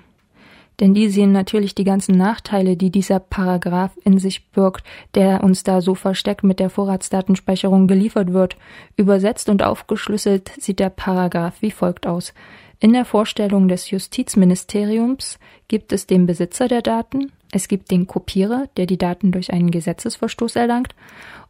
denn 0.79 0.93
die 0.93 1.09
sehen 1.09 1.31
natürlich 1.31 1.73
die 1.73 1.83
ganzen 1.83 2.17
Nachteile, 2.17 2.77
die 2.77 2.91
dieser 2.91 3.19
Paragraph 3.19 3.97
in 4.03 4.19
sich 4.19 4.49
birgt, 4.49 4.85
der 5.15 5.43
uns 5.43 5.63
da 5.63 5.81
so 5.81 5.95
versteckt 5.95 6.43
mit 6.43 6.59
der 6.59 6.69
Vorratsdatenspeicherung 6.69 7.87
geliefert 7.87 8.31
wird. 8.31 8.57
Übersetzt 8.95 9.49
und 9.49 9.63
aufgeschlüsselt 9.63 10.51
sieht 10.59 10.79
der 10.79 10.89
Paragraph 10.89 11.61
wie 11.61 11.71
folgt 11.71 12.05
aus. 12.05 12.33
In 12.79 12.93
der 12.93 13.05
Vorstellung 13.05 13.67
des 13.67 13.89
Justizministeriums 13.89 15.39
gibt 15.67 15.91
es 15.93 16.05
den 16.05 16.27
Besitzer 16.27 16.67
der 16.67 16.83
Daten, 16.83 17.31
es 17.51 17.67
gibt 17.67 17.89
den 17.89 18.05
Kopierer, 18.05 18.67
der 18.77 18.85
die 18.85 18.99
Daten 18.99 19.31
durch 19.31 19.51
einen 19.51 19.71
Gesetzesverstoß 19.71 20.57
erlangt, 20.57 20.93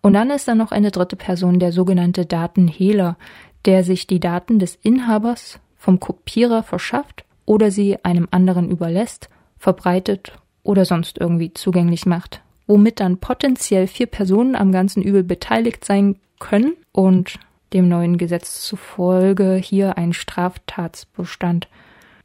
und 0.02 0.14
dann 0.14 0.30
ist 0.30 0.48
da 0.48 0.56
noch 0.56 0.72
eine 0.72 0.92
dritte 0.92 1.16
Person, 1.18 1.60
der 1.60 1.74
sogenannte 1.74 2.26
Datenhehler, 2.26 3.18
der 3.66 3.84
sich 3.84 4.08
die 4.08 4.22
Daten 4.22 4.60
des 4.60 4.76
Inhabers 4.76 5.60
vom 5.76 6.00
Kopierer 6.00 6.64
verschafft 6.64 7.26
oder 7.48 7.72
sie 7.72 7.98
einem 8.06 8.28
anderen 8.30 8.70
überlässt, 8.70 9.30
verbreitet 9.58 10.34
oder 10.62 10.86
sonst 10.86 11.18
irgendwie 11.18 11.52
zugänglich 11.54 12.06
macht, 12.06 12.42
womit 12.68 13.00
dann 13.00 13.18
potenziell 13.18 13.88
vier 13.88 14.06
Personen 14.06 14.56
am 14.56 14.72
ganzen 14.72 15.02
Übel 15.02 15.24
beteiligt 15.24 15.84
sein 15.84 16.18
können 16.40 16.74
und 16.92 17.40
dem 17.74 17.88
neuen 17.88 18.18
Gesetz 18.18 18.62
zufolge 18.62 19.56
hier 19.56 19.98
ein 19.98 20.14
Straftatsbestand 20.14 21.68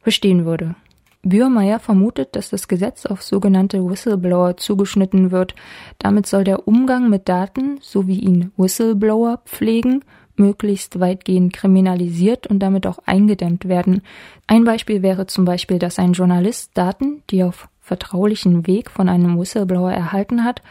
bestehen 0.03 0.45
würde. 0.45 0.75
Bührmeier 1.23 1.79
vermutet, 1.79 2.35
dass 2.35 2.49
das 2.49 2.67
Gesetz 2.67 3.05
auf 3.05 3.23
sogenannte 3.23 3.89
Whistleblower 3.89 4.57
zugeschnitten 4.57 5.31
wird. 5.31 5.55
Damit 5.97 6.27
soll 6.27 6.43
der 6.43 6.67
Umgang 6.67 7.09
mit 7.09 7.29
Daten, 7.29 7.77
so 7.81 8.07
wie 8.07 8.19
ihn 8.19 8.51
Whistleblower 8.57 9.39
pflegen, 9.45 10.03
möglichst 10.35 10.99
weitgehend 10.99 11.53
kriminalisiert 11.53 12.47
und 12.47 12.59
damit 12.59 12.87
auch 12.87 12.99
eingedämmt 13.05 13.67
werden. 13.67 14.01
Ein 14.47 14.63
Beispiel 14.63 15.01
wäre 15.01 15.27
zum 15.27 15.45
Beispiel, 15.45 15.79
dass 15.79 15.99
ein 15.99 16.13
Journalist 16.13 16.71
Daten, 16.75 17.23
die 17.29 17.43
auf 17.43 17.67
vertraulichen 17.81 18.65
Weg 18.65 18.89
von 18.89 19.09
einem 19.09 19.39
Whistleblower 19.39 19.91
erhalten 19.91 20.43
hat, 20.43 20.61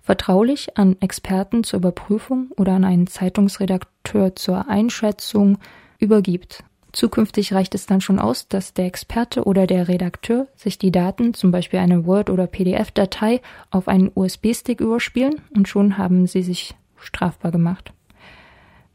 vertraulich 0.00 0.76
an 0.76 0.96
Experten 1.00 1.64
zur 1.64 1.78
Überprüfung 1.78 2.50
oder 2.56 2.72
an 2.72 2.84
einen 2.84 3.06
Zeitungsredakteur 3.06 4.36
zur 4.36 4.68
Einschätzung 4.68 5.58
übergibt. 5.98 6.64
Zukünftig 6.92 7.52
reicht 7.52 7.74
es 7.74 7.86
dann 7.86 8.00
schon 8.00 8.18
aus, 8.18 8.48
dass 8.48 8.74
der 8.74 8.86
Experte 8.86 9.44
oder 9.44 9.66
der 9.66 9.86
Redakteur 9.86 10.48
sich 10.56 10.78
die 10.78 10.90
Daten, 10.90 11.34
zum 11.34 11.52
Beispiel 11.52 11.78
eine 11.78 12.04
Word- 12.04 12.30
oder 12.30 12.46
PDF-Datei, 12.46 13.40
auf 13.70 13.86
einen 13.86 14.10
USB-Stick 14.12 14.80
überspielen 14.80 15.40
und 15.54 15.68
schon 15.68 15.98
haben 15.98 16.26
sie 16.26 16.42
sich 16.42 16.74
strafbar 16.96 17.52
gemacht. 17.52 17.92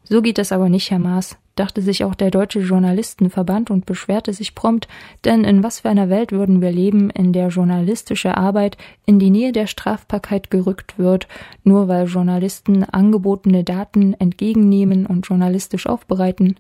So 0.08 0.22
geht 0.22 0.38
es 0.38 0.52
aber 0.52 0.70
nicht, 0.70 0.92
Herr 0.92 1.00
Maas, 1.00 1.36
dachte 1.56 1.82
sich 1.82 2.04
auch 2.04 2.14
der 2.14 2.30
Deutsche 2.30 2.60
Journalistenverband 2.60 3.72
und 3.72 3.88
beschwerte 3.88 4.34
sich 4.34 4.54
prompt, 4.54 4.88
denn 5.24 5.44
in 5.44 5.64
was 5.64 5.80
für 5.80 5.90
einer 5.90 6.10
Welt 6.10 6.32
würden 6.32 6.62
wir 6.62 6.72
leben, 6.72 7.10
in 7.10 7.34
der 7.34 7.48
journalistische 7.48 8.38
Arbeit 8.38 8.78
in 9.08 9.18
die 9.18 9.32
Nähe 9.32 9.52
der 9.52 9.66
Strafbarkeit 9.66 10.52
gerückt 10.52 11.00
wird, 11.00 11.28
nur 11.64 11.88
weil 11.88 12.06
Journalisten 12.06 12.84
angebotene 12.84 13.64
Daten 13.64 14.14
entgegennehmen 14.14 15.08
und 15.08 15.26
journalistisch 15.26 15.88
aufbereiten. 15.88 16.58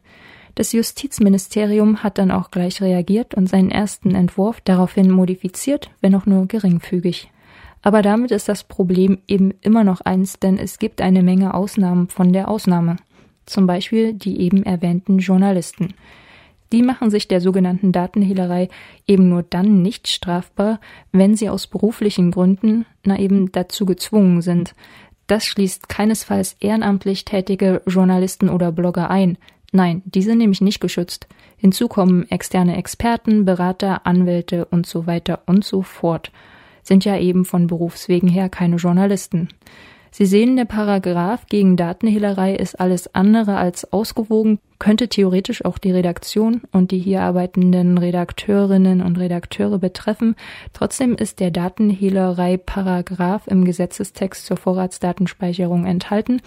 Das 0.55 0.71
Justizministerium 0.71 2.01
hat 2.01 2.17
dann 2.17 2.31
auch 2.31 2.49
gleich 2.49 2.81
reagiert 2.81 3.35
und 3.35 3.47
seinen 3.47 3.69
ersten 3.69 4.15
Entwurf 4.15 4.59
daraufhin 4.61 5.11
modifiziert, 5.11 5.91
wenn 6.01 6.15
auch 6.15 6.25
nur 6.25 6.47
geringfügig. 6.47 7.29
Aber 7.83 8.01
damit 8.01 8.31
ist 8.31 8.49
das 8.49 8.63
Problem 8.63 9.19
eben 9.27 9.53
immer 9.61 9.83
noch 9.83 10.01
eins, 10.01 10.39
denn 10.39 10.57
es 10.57 10.79
gibt 10.79 11.01
eine 11.01 11.21
Menge 11.21 11.53
Ausnahmen 11.53 12.07
von 12.07 12.33
der 12.33 12.47
Ausnahme 12.47 12.95
zum 13.45 13.67
Beispiel 13.67 14.13
die 14.13 14.41
eben 14.41 14.63
erwähnten 14.63 15.19
Journalisten. 15.19 15.93
Die 16.71 16.81
machen 16.81 17.09
sich 17.09 17.27
der 17.27 17.41
sogenannten 17.41 17.91
Datenhehlerei 17.91 18.69
eben 19.07 19.29
nur 19.29 19.43
dann 19.43 19.81
nicht 19.81 20.07
strafbar, 20.07 20.79
wenn 21.11 21.35
sie 21.35 21.49
aus 21.49 21.67
beruflichen 21.67 22.31
Gründen 22.31 22.85
na 23.03 23.19
eben 23.19 23.51
dazu 23.51 23.85
gezwungen 23.85 24.41
sind. 24.41 24.73
Das 25.27 25.45
schließt 25.45 25.89
keinesfalls 25.89 26.55
ehrenamtlich 26.59 27.25
tätige 27.25 27.81
Journalisten 27.87 28.49
oder 28.49 28.71
Blogger 28.71 29.09
ein. 29.09 29.37
Nein, 29.71 30.01
die 30.05 30.21
sind 30.21 30.37
nämlich 30.37 30.61
nicht 30.61 30.79
geschützt. 30.79 31.27
Hinzu 31.57 31.87
kommen 31.87 32.29
externe 32.29 32.77
Experten, 32.77 33.45
Berater, 33.45 34.05
Anwälte 34.05 34.65
und 34.65 34.85
so 34.85 35.07
weiter 35.07 35.41
und 35.45 35.63
so 35.63 35.81
fort. 35.81 36.31
Sind 36.83 37.05
ja 37.05 37.17
eben 37.17 37.45
von 37.45 37.67
Berufswegen 37.67 38.29
her 38.29 38.49
keine 38.49 38.75
Journalisten. 38.75 39.49
Sie 40.17 40.25
sehen, 40.25 40.55
der 40.55 40.63
Paragraph 40.63 41.48
gegen 41.48 41.75
Datenhehlerei 41.75 42.55
ist 42.55 42.79
alles 42.79 43.13
andere 43.13 43.57
als 43.57 43.91
ausgewogen, 43.91 44.60
könnte 44.79 45.10
theoretisch 45.10 45.65
auch 45.65 45.77
die 45.77 45.91
Redaktion 45.91 46.62
und 46.72 46.91
die 46.91 47.00
hier 47.00 47.22
arbeitenden 47.22 47.98
Redakteurinnen 47.98 49.01
und 49.01 49.19
Redakteure 49.19 49.77
betreffen. 49.77 50.38
Trotzdem 50.72 51.15
ist 51.15 51.41
der 51.41 51.51
Datenhehlerei-Paragraph 51.51 53.48
im 53.48 53.65
Gesetzestext 53.65 54.45
zur 54.45 54.55
Vorratsdatenspeicherung 54.55 55.86
enthalten. 55.86 56.41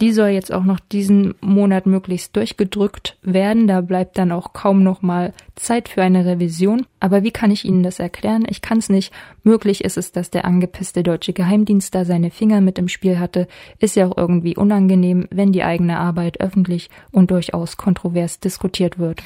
Die 0.00 0.12
soll 0.12 0.28
jetzt 0.28 0.50
auch 0.50 0.64
noch 0.64 0.80
diesen 0.80 1.34
Monat 1.42 1.84
möglichst 1.84 2.34
durchgedrückt 2.34 3.18
werden. 3.22 3.66
Da 3.66 3.82
bleibt 3.82 4.16
dann 4.16 4.32
auch 4.32 4.54
kaum 4.54 4.82
noch 4.82 5.02
mal 5.02 5.34
Zeit 5.56 5.90
für 5.90 6.02
eine 6.02 6.24
Revision. 6.24 6.86
Aber 7.00 7.22
wie 7.22 7.32
kann 7.32 7.50
ich 7.50 7.66
Ihnen 7.66 7.82
das 7.82 7.98
erklären? 7.98 8.44
Ich 8.48 8.62
kann 8.62 8.78
es 8.78 8.88
nicht. 8.88 9.12
Möglich 9.42 9.84
ist 9.84 9.98
es, 9.98 10.10
dass 10.10 10.30
der 10.30 10.46
angepisste 10.46 11.02
deutsche 11.02 11.34
Geheimdienst 11.34 11.94
da 11.94 12.06
seine 12.06 12.30
Finger 12.30 12.62
mit 12.62 12.78
im 12.78 12.88
Spiel 12.88 13.18
hatte. 13.18 13.46
Ist 13.78 13.94
ja 13.94 14.06
auch 14.06 14.16
irgendwie 14.16 14.56
unangenehm, 14.56 15.28
wenn 15.30 15.52
die 15.52 15.64
eigene 15.64 15.98
Arbeit 15.98 16.40
öffentlich 16.40 16.88
und 17.10 17.30
durchaus 17.30 17.76
kontrovers 17.76 18.40
diskutiert 18.40 18.98
wird. 18.98 19.22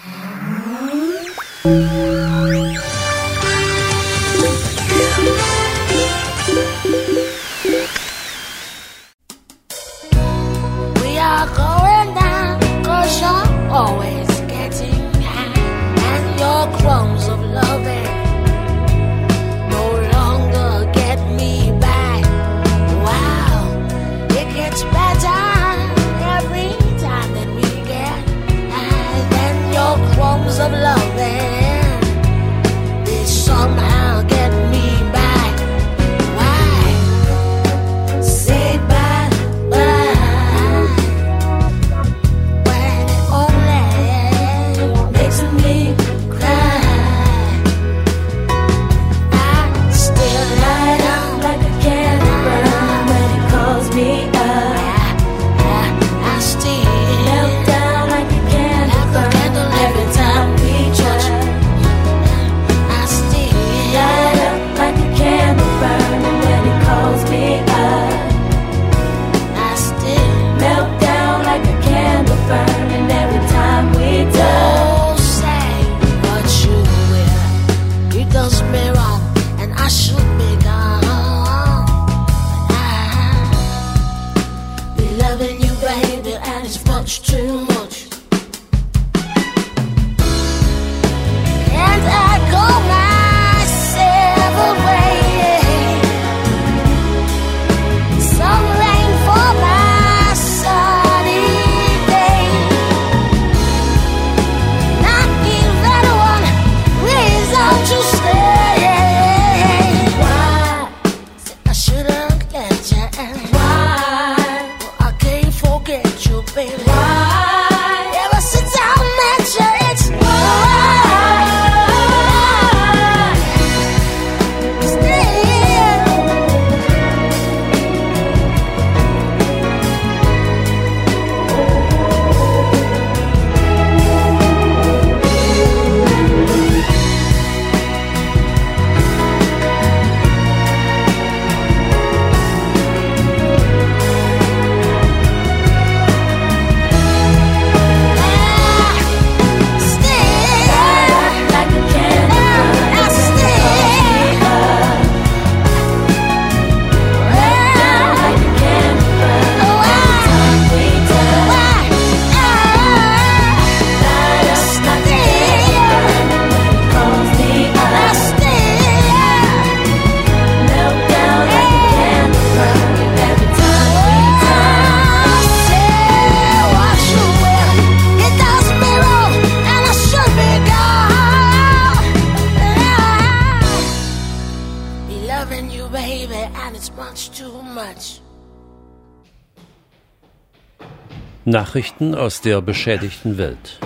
Nachrichten 191.54 192.16
aus 192.16 192.40
der 192.40 192.60
beschädigten 192.60 193.38
Welt. 193.38 193.78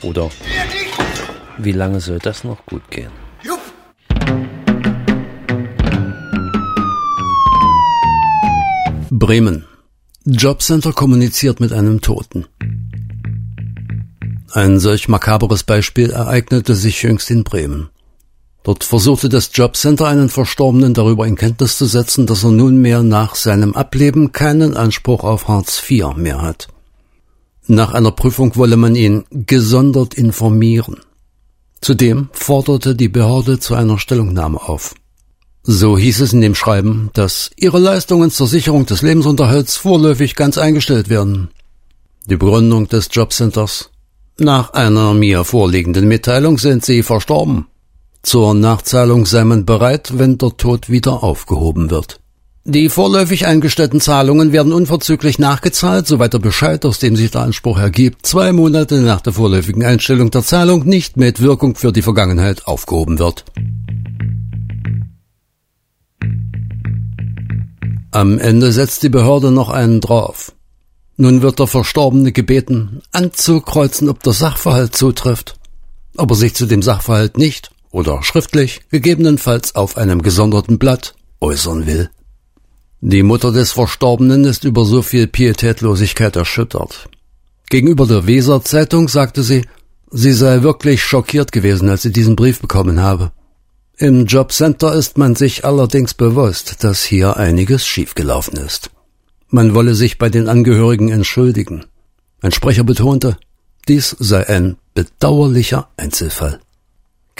Oder 0.00 0.30
wie 1.58 1.72
lange 1.72 2.00
soll 2.00 2.18
das 2.18 2.44
noch 2.44 2.64
gut 2.64 2.90
gehen? 2.90 3.10
Bremen. 9.10 9.66
Jobcenter 10.24 10.94
kommuniziert 10.94 11.60
mit 11.60 11.74
einem 11.74 12.00
Toten. 12.00 12.46
Ein 14.54 14.78
solch 14.78 15.08
makaberes 15.08 15.62
Beispiel 15.62 16.08
ereignete 16.10 16.74
sich 16.74 17.02
jüngst 17.02 17.30
in 17.30 17.44
Bremen. 17.44 17.90
Dort 18.62 18.84
versuchte 18.84 19.28
das 19.28 19.50
Jobcenter 19.54 20.06
einen 20.06 20.28
Verstorbenen 20.28 20.92
darüber 20.92 21.26
in 21.26 21.36
Kenntnis 21.36 21.78
zu 21.78 21.86
setzen, 21.86 22.26
dass 22.26 22.44
er 22.44 22.50
nunmehr 22.50 23.02
nach 23.02 23.34
seinem 23.34 23.74
Ableben 23.74 24.32
keinen 24.32 24.76
Anspruch 24.76 25.24
auf 25.24 25.48
Hartz 25.48 25.82
IV 25.88 26.14
mehr 26.16 26.42
hat. 26.42 26.68
Nach 27.66 27.94
einer 27.94 28.10
Prüfung 28.10 28.56
wolle 28.56 28.76
man 28.76 28.94
ihn 28.96 29.24
gesondert 29.30 30.14
informieren. 30.14 30.96
Zudem 31.80 32.28
forderte 32.32 32.94
die 32.94 33.08
Behörde 33.08 33.58
zu 33.58 33.74
einer 33.74 33.98
Stellungnahme 33.98 34.60
auf. 34.60 34.94
So 35.62 35.96
hieß 35.96 36.20
es 36.20 36.32
in 36.32 36.40
dem 36.40 36.54
Schreiben, 36.54 37.10
dass 37.14 37.50
ihre 37.56 37.78
Leistungen 37.78 38.30
zur 38.30 38.46
Sicherung 38.46 38.86
des 38.86 39.02
Lebensunterhalts 39.02 39.76
vorläufig 39.76 40.34
ganz 40.34 40.58
eingestellt 40.58 41.08
werden. 41.08 41.50
Die 42.26 42.36
Begründung 42.36 42.88
des 42.88 43.08
Jobcenters 43.12 43.90
nach 44.38 44.72
einer 44.72 45.14
mir 45.14 45.44
vorliegenden 45.44 46.08
Mitteilung 46.08 46.58
sind 46.58 46.84
Sie 46.84 47.02
verstorben. 47.02 47.66
Zur 48.22 48.54
Nachzahlung 48.54 49.24
sei 49.24 49.44
man 49.44 49.64
bereit, 49.64 50.18
wenn 50.18 50.36
der 50.36 50.56
Tod 50.56 50.90
wieder 50.90 51.22
aufgehoben 51.22 51.90
wird. 51.90 52.20
Die 52.64 52.90
vorläufig 52.90 53.46
eingestellten 53.46 54.00
Zahlungen 54.00 54.52
werden 54.52 54.74
unverzüglich 54.74 55.38
nachgezahlt, 55.38 56.06
soweit 56.06 56.34
der 56.34 56.40
Bescheid, 56.40 56.84
aus 56.84 56.98
dem 56.98 57.16
sich 57.16 57.30
der 57.30 57.40
Anspruch 57.40 57.78
ergibt, 57.78 58.26
zwei 58.26 58.52
Monate 58.52 59.00
nach 59.00 59.22
der 59.22 59.32
vorläufigen 59.32 59.82
Einstellung 59.82 60.30
der 60.30 60.42
Zahlung 60.42 60.84
nicht 60.84 61.16
mit 61.16 61.40
Wirkung 61.40 61.74
für 61.74 61.92
die 61.92 62.02
Vergangenheit 62.02 62.66
aufgehoben 62.66 63.18
wird. 63.18 63.46
Am 68.10 68.38
Ende 68.38 68.72
setzt 68.72 69.02
die 69.02 69.08
Behörde 69.08 69.50
noch 69.50 69.70
einen 69.70 70.02
drauf. 70.02 70.52
Nun 71.16 71.40
wird 71.40 71.58
der 71.58 71.66
Verstorbene 71.66 72.32
gebeten, 72.32 73.00
anzukreuzen, 73.12 74.10
ob 74.10 74.22
der 74.22 74.34
Sachverhalt 74.34 74.94
zutrifft. 74.94 75.58
Ob 76.16 76.30
er 76.30 76.36
sich 76.36 76.54
zu 76.54 76.66
dem 76.66 76.82
Sachverhalt 76.82 77.38
nicht 77.38 77.70
oder 77.90 78.22
schriftlich, 78.22 78.82
gegebenenfalls 78.90 79.74
auf 79.74 79.96
einem 79.96 80.22
gesonderten 80.22 80.78
Blatt, 80.78 81.14
äußern 81.40 81.86
will. 81.86 82.10
Die 83.00 83.22
Mutter 83.22 83.50
des 83.50 83.72
Verstorbenen 83.72 84.44
ist 84.44 84.64
über 84.64 84.84
so 84.84 85.02
viel 85.02 85.26
Pietätlosigkeit 85.26 86.36
erschüttert. 86.36 87.08
Gegenüber 87.70 88.06
der 88.06 88.26
Weser 88.26 88.62
Zeitung 88.62 89.08
sagte 89.08 89.42
sie, 89.42 89.64
sie 90.10 90.32
sei 90.32 90.62
wirklich 90.62 91.02
schockiert 91.02 91.52
gewesen, 91.52 91.88
als 91.88 92.02
sie 92.02 92.12
diesen 92.12 92.36
Brief 92.36 92.60
bekommen 92.60 93.00
habe. 93.00 93.32
Im 93.96 94.26
Jobcenter 94.26 94.94
ist 94.94 95.18
man 95.18 95.34
sich 95.34 95.64
allerdings 95.64 96.14
bewusst, 96.14 96.84
dass 96.84 97.04
hier 97.04 97.36
einiges 97.36 97.86
schiefgelaufen 97.86 98.56
ist. 98.58 98.90
Man 99.48 99.74
wolle 99.74 99.94
sich 99.94 100.18
bei 100.18 100.28
den 100.28 100.48
Angehörigen 100.48 101.08
entschuldigen. 101.08 101.84
Ein 102.40 102.52
Sprecher 102.52 102.84
betonte, 102.84 103.36
dies 103.88 104.16
sei 104.18 104.46
ein 104.48 104.76
bedauerlicher 104.94 105.88
Einzelfall. 105.96 106.60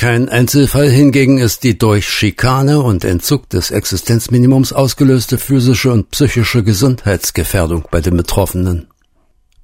Kein 0.00 0.30
Einzelfall 0.30 0.88
hingegen 0.88 1.36
ist 1.36 1.62
die 1.62 1.76
durch 1.76 2.08
Schikane 2.08 2.80
und 2.80 3.04
Entzug 3.04 3.50
des 3.50 3.70
Existenzminimums 3.70 4.72
ausgelöste 4.72 5.36
physische 5.36 5.92
und 5.92 6.10
psychische 6.10 6.62
Gesundheitsgefährdung 6.62 7.86
bei 7.90 8.00
den 8.00 8.16
Betroffenen. 8.16 8.88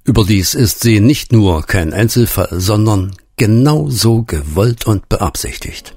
Überdies 0.03 0.53
ist 0.53 0.81
sie 0.81 0.99
nicht 0.99 1.31
nur 1.31 1.63
kein 1.63 1.91
Einzelfall, 1.91 2.49
sondern 2.51 3.15
genauso 3.35 4.21
gewollt 4.21 4.85
und 4.85 5.09
beabsichtigt. 5.09 5.95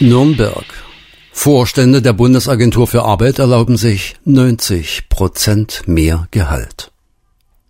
Nürnberg. 0.00 0.87
Vorstände 1.40 2.02
der 2.02 2.14
Bundesagentur 2.14 2.88
für 2.88 3.04
Arbeit 3.04 3.38
erlauben 3.38 3.76
sich 3.76 4.16
90 4.24 5.08
Prozent 5.08 5.84
mehr 5.86 6.26
Gehalt. 6.32 6.90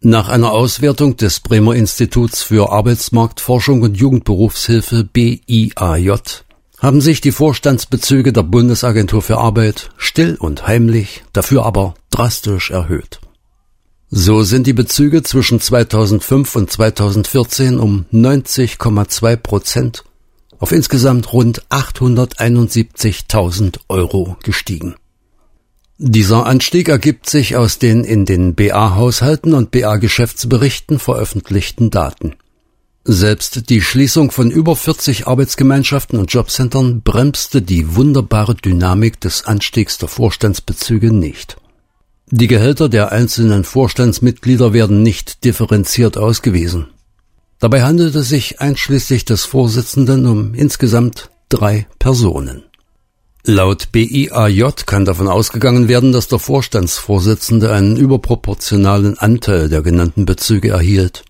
Nach 0.01 0.31
einer 0.31 0.53
Auswertung 0.53 1.19
des 1.19 1.41
Bremer 1.41 1.75
Instituts 1.75 2.43
für 2.43 2.73
Arbeitsmarktforschung 2.73 3.83
und 3.83 3.95
Jugendberufshilfe 3.95 5.05
BIAJ 5.05 6.15
haben 6.79 7.03
sich 7.03 7.21
die 7.21 7.31
Vorstandsbezüge 7.31 8.33
der 8.33 8.45
Bundesagentur 8.45 9.21
für 9.21 9.37
Arbeit 9.37 9.91
still 9.99 10.37
und 10.41 10.67
heimlich, 10.67 11.23
dafür 11.35 11.67
aber 11.67 11.93
drastisch 12.09 12.71
erhöht. 12.71 13.21
So 14.09 14.45
sind 14.45 14.67
die 14.67 14.73
Bezüge 14.73 15.23
zwischen 15.23 15.61
2005 15.61 16.57
und 16.57 16.73
2014 16.73 17.79
um 17.79 18.07
90,2 18.15 19.37
Prozent 19.37 20.05
auf 20.59 20.73
insgesamt 20.73 21.33
rund 21.33 21.63
871.000 21.71 23.79
Euro 23.89 24.37
gestiegen. 24.43 24.97
Dieser 25.99 26.47
Anstieg 26.47 26.89
ergibt 26.89 27.29
sich 27.29 27.57
aus 27.57 27.79
den 27.79 28.05
in 28.05 28.25
den 28.25 28.55
BA-Haushalten 28.55 29.55
und 29.55 29.73
BA-Geschäftsberichten 29.73 31.01
veröffentlichten 31.01 31.91
Daten. 31.91 32.37
Selbst 33.05 33.71
die 33.71 33.81
Schließung 33.81 34.31
von 34.31 34.51
über 34.51 34.77
40 34.77 35.27
Arbeitsgemeinschaften 35.27 36.19
und 36.19 36.33
Jobcentern 36.33 37.01
bremste 37.01 37.63
die 37.63 37.97
wunderbare 37.97 38.55
Dynamik 38.55 39.21
des 39.21 39.47
Anstiegs 39.47 39.99
der 39.99 40.09
Vorstandsbezüge 40.09 41.13
nicht. 41.13 41.57
Die 42.31 42.47
Gehälter 42.47 42.91
der 42.91 43.11
einzelnen 43.11 43.65
Vorstandsmitglieder 43.65 44.75
werden 44.75 45.03
nicht 45.03 45.45
differenziert 45.45 46.19
ausgewiesen. 46.19 46.89
Dabei 47.59 47.83
handelt 47.83 48.15
es 48.15 48.29
sich 48.29 48.61
einschließlich 48.61 49.25
des 49.25 49.45
Vorsitzenden 49.45 50.27
um 50.27 50.55
insgesamt 50.55 51.31
drei 51.49 51.87
Personen. 51.99 52.63
Laut 53.45 53.93
BIAJ 53.93 54.85
kann 54.87 55.05
davon 55.05 55.27
ausgegangen 55.27 55.89
werden, 55.89 56.13
dass 56.13 56.29
der 56.29 56.39
Vorstandsvorsitzende 56.39 57.73
einen 57.73 57.97
überproportionalen 57.97 59.19
Anteil 59.19 59.69
der 59.69 59.83
genannten 59.83 60.27
Bezüge 60.27 60.69
erhielt. 60.71 61.25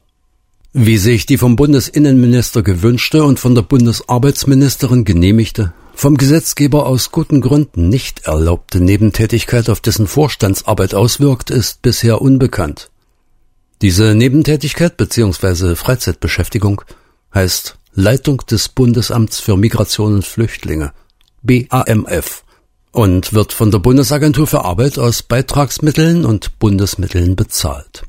Wie 0.73 0.99
sich 0.99 1.27
die 1.27 1.39
vom 1.39 1.57
Bundesinnenminister 1.57 2.63
gewünschte 2.63 3.25
und 3.25 3.39
von 3.39 3.55
der 3.55 3.63
Bundesarbeitsministerin 3.63 5.05
genehmigte, 5.05 5.73
vom 5.95 6.17
Gesetzgeber 6.17 6.87
aus 6.87 7.11
guten 7.11 7.41
Gründen 7.41 7.89
nicht 7.89 8.27
erlaubte 8.27 8.81
Nebentätigkeit 8.81 9.71
auf 9.71 9.81
dessen 9.81 10.07
Vorstandsarbeit 10.07 10.95
auswirkt, 10.95 11.51
ist 11.51 11.83
bisher 11.83 12.21
unbekannt. 12.21 12.91
Diese 13.81 14.15
Nebentätigkeit 14.15 14.97
bzw. 14.97 15.77
Freizeitbeschäftigung 15.77 16.83
heißt 17.33 17.79
Leitung 17.95 18.39
des 18.51 18.69
Bundesamts 18.69 19.39
für 19.39 19.57
Migration 19.57 20.17
und 20.17 20.27
Flüchtlinge 20.27 20.93
BAMF 21.43 22.43
und 22.91 23.33
wird 23.33 23.53
von 23.53 23.71
der 23.71 23.79
Bundesagentur 23.79 24.47
für 24.47 24.65
Arbeit 24.65 24.99
aus 24.99 25.23
Beitragsmitteln 25.23 26.25
und 26.25 26.59
Bundesmitteln 26.59 27.37
bezahlt. 27.37 28.03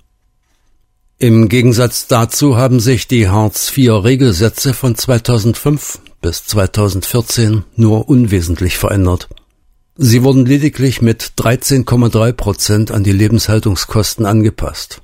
Im 1.20 1.50
Gegensatz 1.50 2.08
dazu 2.08 2.56
haben 2.58 2.80
sich 2.80 3.08
die 3.08 3.28
Hartz-IV-Regelsätze 3.28 4.74
von 4.74 4.96
2005 4.96 6.00
bis 6.22 6.46
2014 6.46 7.66
nur 7.76 8.10
unwesentlich 8.10 8.78
verändert. 8.78 9.28
Sie 9.98 10.24
wurden 10.24 10.46
lediglich 10.46 11.02
mit 11.02 11.34
13,3 11.38 12.32
Prozent 12.32 12.92
an 12.92 13.04
die 13.04 13.12
Lebenshaltungskosten 13.12 14.26
angepasst. 14.26 15.02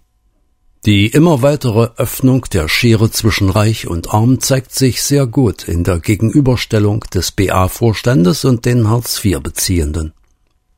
Die 0.85 1.07
immer 1.07 1.41
weitere 1.41 1.89
Öffnung 1.97 2.45
der 2.53 2.69
Schere 2.69 3.09
zwischen 3.09 3.49
Reich 3.49 3.87
und 3.87 4.13
Arm 4.13 4.39
zeigt 4.39 4.71
sich 4.71 5.01
sehr 5.01 5.25
gut 5.25 5.67
in 5.67 5.83
der 5.83 5.97
Gegenüberstellung 5.97 7.03
des 7.11 7.31
BA-Vorstandes 7.31 8.45
und 8.45 8.65
den 8.65 8.87
Hartz-IV-Beziehenden. 8.87 10.13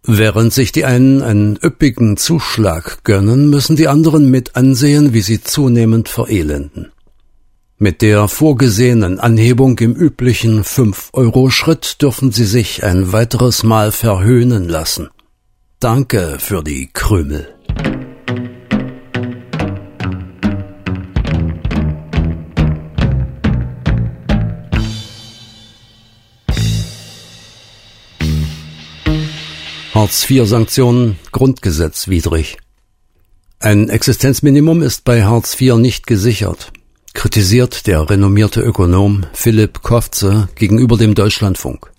Während 0.03 0.53
sich 0.53 0.71
die 0.71 0.85
einen 0.85 1.21
einen 1.21 1.59
üppigen 1.61 2.15
Zuschlag 2.15 3.03
gönnen, 3.03 3.49
müssen 3.49 3.75
die 3.75 3.89
anderen 3.89 4.31
mit 4.31 4.55
ansehen, 4.55 5.13
wie 5.13 5.19
sie 5.19 5.43
zunehmend 5.43 6.07
verelenden. 6.07 6.93
Mit 7.77 8.01
der 8.01 8.29
vorgesehenen 8.29 9.19
Anhebung 9.19 9.77
im 9.79 9.93
üblichen 9.93 10.63
5-Euro-Schritt 10.63 12.01
dürfen 12.01 12.31
sie 12.31 12.45
sich 12.45 12.85
ein 12.85 13.11
weiteres 13.11 13.63
Mal 13.63 13.91
verhöhnen 13.91 14.69
lassen. 14.69 15.09
Danke 15.81 16.37
für 16.39 16.63
die 16.63 16.89
Krümel. 16.93 17.56
Hartz-IV-Sanktionen 29.97 31.17
grundgesetzwidrig. 31.31 32.59
Ein 33.59 33.89
Existenzminimum 33.89 34.83
ist 34.83 35.03
bei 35.03 35.23
Hartz 35.23 35.59
IV 35.59 35.77
nicht 35.77 36.05
gesichert, 36.05 36.71
kritisiert 37.15 37.87
der 37.87 38.07
renommierte 38.07 38.61
Ökonom 38.61 39.25
Philipp 39.33 39.81
Kofze 39.81 40.49
gegenüber 40.53 40.97
dem 40.97 41.15
Deutschlandfunk. 41.15 41.91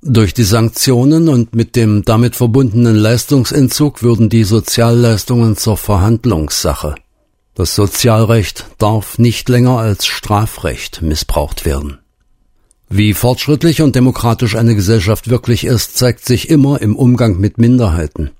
Durch 0.00 0.32
die 0.32 0.44
Sanktionen 0.44 1.28
und 1.28 1.56
mit 1.56 1.74
dem 1.74 2.04
damit 2.04 2.36
verbundenen 2.36 2.94
Leistungsentzug 2.94 4.04
würden 4.04 4.28
die 4.28 4.44
Sozialleistungen 4.44 5.56
zur 5.56 5.76
Verhandlungssache. 5.76 6.94
Das 7.56 7.74
Sozialrecht 7.74 8.66
darf 8.78 9.18
nicht 9.18 9.48
länger 9.48 9.78
als 9.78 10.06
Strafrecht 10.06 11.02
missbraucht 11.02 11.64
werden. 11.64 11.98
Wie 12.90 13.12
fortschrittlich 13.12 13.82
und 13.82 13.94
demokratisch 13.94 14.56
eine 14.56 14.74
Gesellschaft 14.74 15.28
wirklich 15.28 15.64
ist, 15.64 15.96
zeigt 15.96 16.24
sich 16.24 16.48
immer 16.48 16.80
im 16.80 16.96
Umgang 16.96 17.38
mit 17.38 17.58
Minderheiten. 17.58 18.30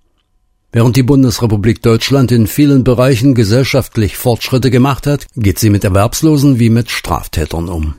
Während 0.73 0.97
die 0.97 1.03
Bundesrepublik 1.03 1.83
Deutschland 1.83 2.33
in 2.33 2.47
vielen 2.47 2.85
Bereichen 2.85 3.35
gesellschaftlich 3.35 4.17
Fortschritte 4.17 4.71
gemacht 4.71 5.07
hat, 5.07 5.27
geht 5.35 5.59
sie 5.59 5.71
mit 5.71 5.85
Erwerbslosen 5.85 6.59
wie 6.59 6.71
mit 6.71 6.91
Straftätern 6.91 7.69
um. 7.69 7.95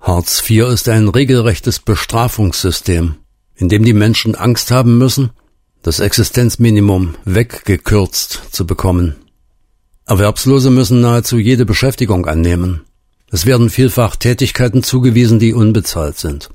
Hartz 0.00 0.42
IV 0.48 0.66
ist 0.66 0.88
ein 0.88 1.08
regelrechtes 1.08 1.80
Bestrafungssystem, 1.80 3.14
in 3.54 3.68
dem 3.68 3.84
die 3.84 3.94
Menschen 3.94 4.34
Angst 4.34 4.70
haben 4.70 4.98
müssen, 4.98 5.30
das 5.82 6.00
Existenzminimum 6.00 7.14
weggekürzt 7.24 8.42
zu 8.50 8.66
bekommen. 8.66 9.16
Erwerbslose 10.06 10.70
müssen 10.70 11.00
nahezu 11.00 11.38
jede 11.38 11.64
Beschäftigung 11.64 12.26
annehmen. 12.26 12.82
Es 13.30 13.46
werden 13.46 13.70
vielfach 13.70 14.16
Tätigkeiten 14.16 14.82
zugewiesen, 14.82 15.38
die 15.38 15.54
unbezahlt 15.54 16.18
sind. 16.18 16.50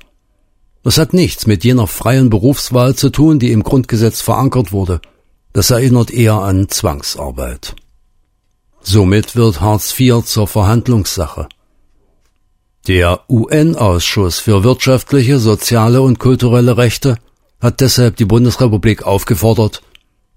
Das 0.82 0.96
hat 0.96 1.12
nichts 1.12 1.46
mit 1.46 1.64
jener 1.64 1.86
freien 1.86 2.30
Berufswahl 2.30 2.94
zu 2.94 3.10
tun, 3.10 3.38
die 3.38 3.52
im 3.52 3.62
Grundgesetz 3.62 4.22
verankert 4.22 4.72
wurde. 4.72 5.00
Das 5.52 5.70
erinnert 5.70 6.10
eher 6.10 6.34
an 6.34 6.68
Zwangsarbeit. 6.68 7.74
Somit 8.80 9.36
wird 9.36 9.60
Hartz 9.60 9.98
IV 9.98 10.24
zur 10.24 10.46
Verhandlungssache. 10.46 11.48
Der 12.86 13.20
UN-Ausschuss 13.28 14.38
für 14.38 14.64
wirtschaftliche, 14.64 15.38
soziale 15.38 16.00
und 16.00 16.18
kulturelle 16.18 16.78
Rechte 16.78 17.18
hat 17.60 17.80
deshalb 17.82 18.16
die 18.16 18.24
Bundesrepublik 18.24 19.02
aufgefordert, 19.02 19.82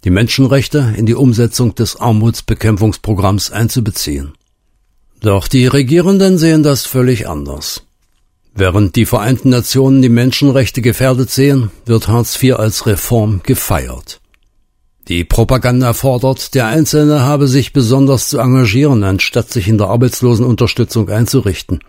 die 0.04 0.10
Menschenrechte 0.10 0.93
in 0.98 1.06
die 1.06 1.15
Umsetzung 1.15 1.74
des 1.74 1.96
Armutsbekämpfungsprogramms 1.96 3.52
einzubeziehen. 3.52 4.34
Doch 5.24 5.48
die 5.48 5.68
Regierenden 5.68 6.38
sehen 6.38 6.64
das 6.64 6.86
völlig 6.86 7.30
anders. 7.30 7.84
Während 8.54 8.98
die 8.98 9.06
Vereinten 9.06 9.50
Nationen 9.50 10.02
die 10.02 10.10
Menschenrechte 10.10 10.82
gefährdet 10.82 11.32
sehen, 11.32 11.72
wird 11.86 12.10
Hartz 12.10 12.44
IV 12.44 12.56
als 12.58 12.86
Reform 12.88 13.40
gefeiert. 13.42 14.20
Die 15.08 15.24
Propaganda 15.24 15.94
fordert, 15.94 16.54
der 16.56 16.68
Einzelne 16.68 17.22
habe 17.22 17.48
sich 17.48 17.72
besonders 17.72 18.28
zu 18.28 18.40
engagieren, 18.40 19.06
anstatt 19.06 19.50
sich 19.50 19.70
in 19.70 19.78
der 19.78 19.88
Arbeitslosenunterstützung 19.88 21.10
einzurichten. 21.10 21.80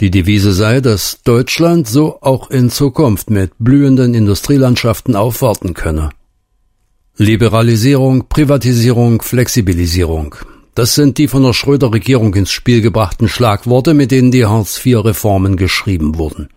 Die 0.00 0.10
Devise 0.10 0.52
sei, 0.52 0.80
dass 0.80 1.22
Deutschland 1.22 1.86
so 1.86 2.18
auch 2.22 2.50
in 2.50 2.70
Zukunft 2.70 3.30
mit 3.30 3.52
blühenden 3.60 4.14
Industrielandschaften 4.14 5.14
aufwarten 5.14 5.74
könne. 5.74 6.10
Liberalisierung, 7.16 8.28
Privatisierung, 8.28 9.22
Flexibilisierung. 9.22 10.34
Das 10.74 10.94
sind 10.94 11.18
die 11.18 11.28
von 11.28 11.42
der 11.42 11.52
Schröder-Regierung 11.52 12.34
ins 12.34 12.50
Spiel 12.50 12.80
gebrachten 12.80 13.28
Schlagworte, 13.28 13.92
mit 13.92 14.10
denen 14.10 14.30
die 14.30 14.46
Hartz-IV-Reformen 14.46 15.56
geschrieben 15.56 16.16
wurden. 16.16 16.48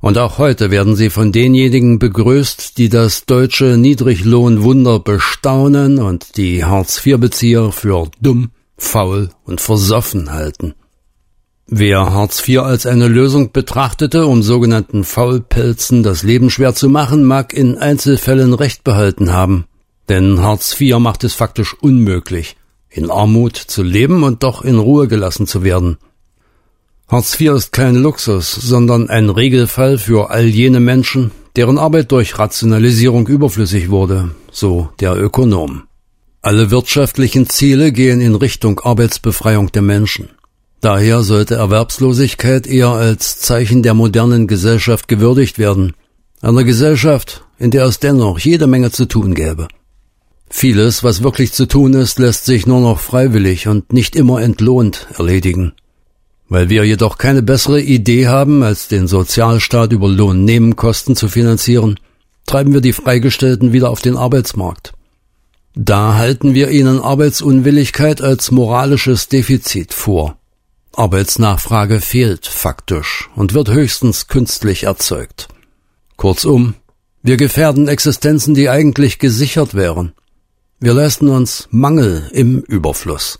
Und 0.00 0.18
auch 0.18 0.38
heute 0.38 0.70
werden 0.70 0.96
sie 0.96 1.10
von 1.10 1.30
denjenigen 1.30 1.98
begrüßt, 1.98 2.78
die 2.78 2.88
das 2.88 3.26
deutsche 3.26 3.76
Niedriglohnwunder 3.76 4.98
bestaunen 4.98 5.98
und 5.98 6.36
die 6.38 6.64
Hartz-IV-Bezieher 6.64 7.70
für 7.70 8.10
dumm, 8.20 8.50
faul 8.78 9.30
und 9.44 9.60
versoffen 9.60 10.32
halten. 10.32 10.74
Wer 11.72 12.12
Hartz 12.12 12.48
IV 12.48 12.62
als 12.62 12.84
eine 12.84 13.06
Lösung 13.06 13.52
betrachtete, 13.52 14.26
um 14.26 14.42
sogenannten 14.42 15.04
Faulpelzen 15.04 16.02
das 16.02 16.24
Leben 16.24 16.50
schwer 16.50 16.74
zu 16.74 16.88
machen, 16.88 17.22
mag 17.22 17.52
in 17.52 17.78
Einzelfällen 17.78 18.54
Recht 18.54 18.82
behalten 18.82 19.32
haben. 19.32 19.66
Denn 20.08 20.40
Hartz 20.40 20.80
IV 20.80 20.98
macht 20.98 21.22
es 21.22 21.34
faktisch 21.34 21.74
unmöglich, 21.74 22.56
in 22.90 23.10
Armut 23.10 23.56
zu 23.56 23.82
leben 23.82 24.22
und 24.24 24.42
doch 24.42 24.62
in 24.62 24.78
Ruhe 24.78 25.08
gelassen 25.08 25.46
zu 25.46 25.62
werden. 25.62 25.98
Hartz 27.08 27.40
IV 27.40 27.52
ist 27.52 27.72
kein 27.72 27.96
Luxus, 27.96 28.52
sondern 28.52 29.08
ein 29.08 29.30
Regelfall 29.30 29.98
für 29.98 30.30
all 30.30 30.44
jene 30.44 30.80
Menschen, 30.80 31.32
deren 31.56 31.78
Arbeit 31.78 32.12
durch 32.12 32.38
Rationalisierung 32.38 33.26
überflüssig 33.26 33.90
wurde, 33.90 34.30
so 34.52 34.90
der 35.00 35.16
Ökonom. 35.16 35.84
Alle 36.42 36.70
wirtschaftlichen 36.70 37.48
Ziele 37.48 37.92
gehen 37.92 38.20
in 38.20 38.34
Richtung 38.34 38.80
Arbeitsbefreiung 38.80 39.72
der 39.72 39.82
Menschen. 39.82 40.28
Daher 40.80 41.22
sollte 41.22 41.56
Erwerbslosigkeit 41.56 42.66
eher 42.66 42.88
als 42.88 43.38
Zeichen 43.40 43.82
der 43.82 43.94
modernen 43.94 44.46
Gesellschaft 44.46 45.08
gewürdigt 45.08 45.58
werden, 45.58 45.94
einer 46.40 46.64
Gesellschaft, 46.64 47.44
in 47.58 47.70
der 47.70 47.84
es 47.84 47.98
dennoch 47.98 48.38
jede 48.38 48.66
Menge 48.66 48.90
zu 48.90 49.04
tun 49.06 49.34
gäbe. 49.34 49.68
Vieles, 50.52 51.04
was 51.04 51.22
wirklich 51.22 51.52
zu 51.52 51.66
tun 51.66 51.94
ist, 51.94 52.18
lässt 52.18 52.44
sich 52.44 52.66
nur 52.66 52.80
noch 52.80 52.98
freiwillig 52.98 53.68
und 53.68 53.92
nicht 53.92 54.16
immer 54.16 54.42
entlohnt 54.42 55.06
erledigen. 55.16 55.72
Weil 56.48 56.68
wir 56.68 56.84
jedoch 56.84 57.18
keine 57.18 57.42
bessere 57.42 57.80
Idee 57.80 58.26
haben, 58.26 58.64
als 58.64 58.88
den 58.88 59.06
Sozialstaat 59.06 59.92
über 59.92 60.08
Lohnnebenkosten 60.08 61.14
zu 61.14 61.28
finanzieren, 61.28 62.00
treiben 62.46 62.74
wir 62.74 62.80
die 62.80 62.92
Freigestellten 62.92 63.72
wieder 63.72 63.90
auf 63.90 64.02
den 64.02 64.16
Arbeitsmarkt. 64.16 64.92
Da 65.76 66.16
halten 66.16 66.52
wir 66.52 66.70
ihnen 66.70 66.98
Arbeitsunwilligkeit 66.98 68.20
als 68.20 68.50
moralisches 68.50 69.28
Defizit 69.28 69.94
vor. 69.94 70.36
Arbeitsnachfrage 70.96 72.00
fehlt 72.00 72.46
faktisch 72.46 73.30
und 73.36 73.54
wird 73.54 73.70
höchstens 73.70 74.26
künstlich 74.26 74.82
erzeugt. 74.82 75.46
Kurzum, 76.16 76.74
wir 77.22 77.36
gefährden 77.36 77.86
Existenzen, 77.86 78.54
die 78.54 78.68
eigentlich 78.68 79.20
gesichert 79.20 79.74
wären. 79.74 80.12
Wir 80.82 80.94
leisten 80.94 81.28
uns 81.28 81.68
Mangel 81.70 82.30
im 82.32 82.60
Überfluss. 82.60 83.38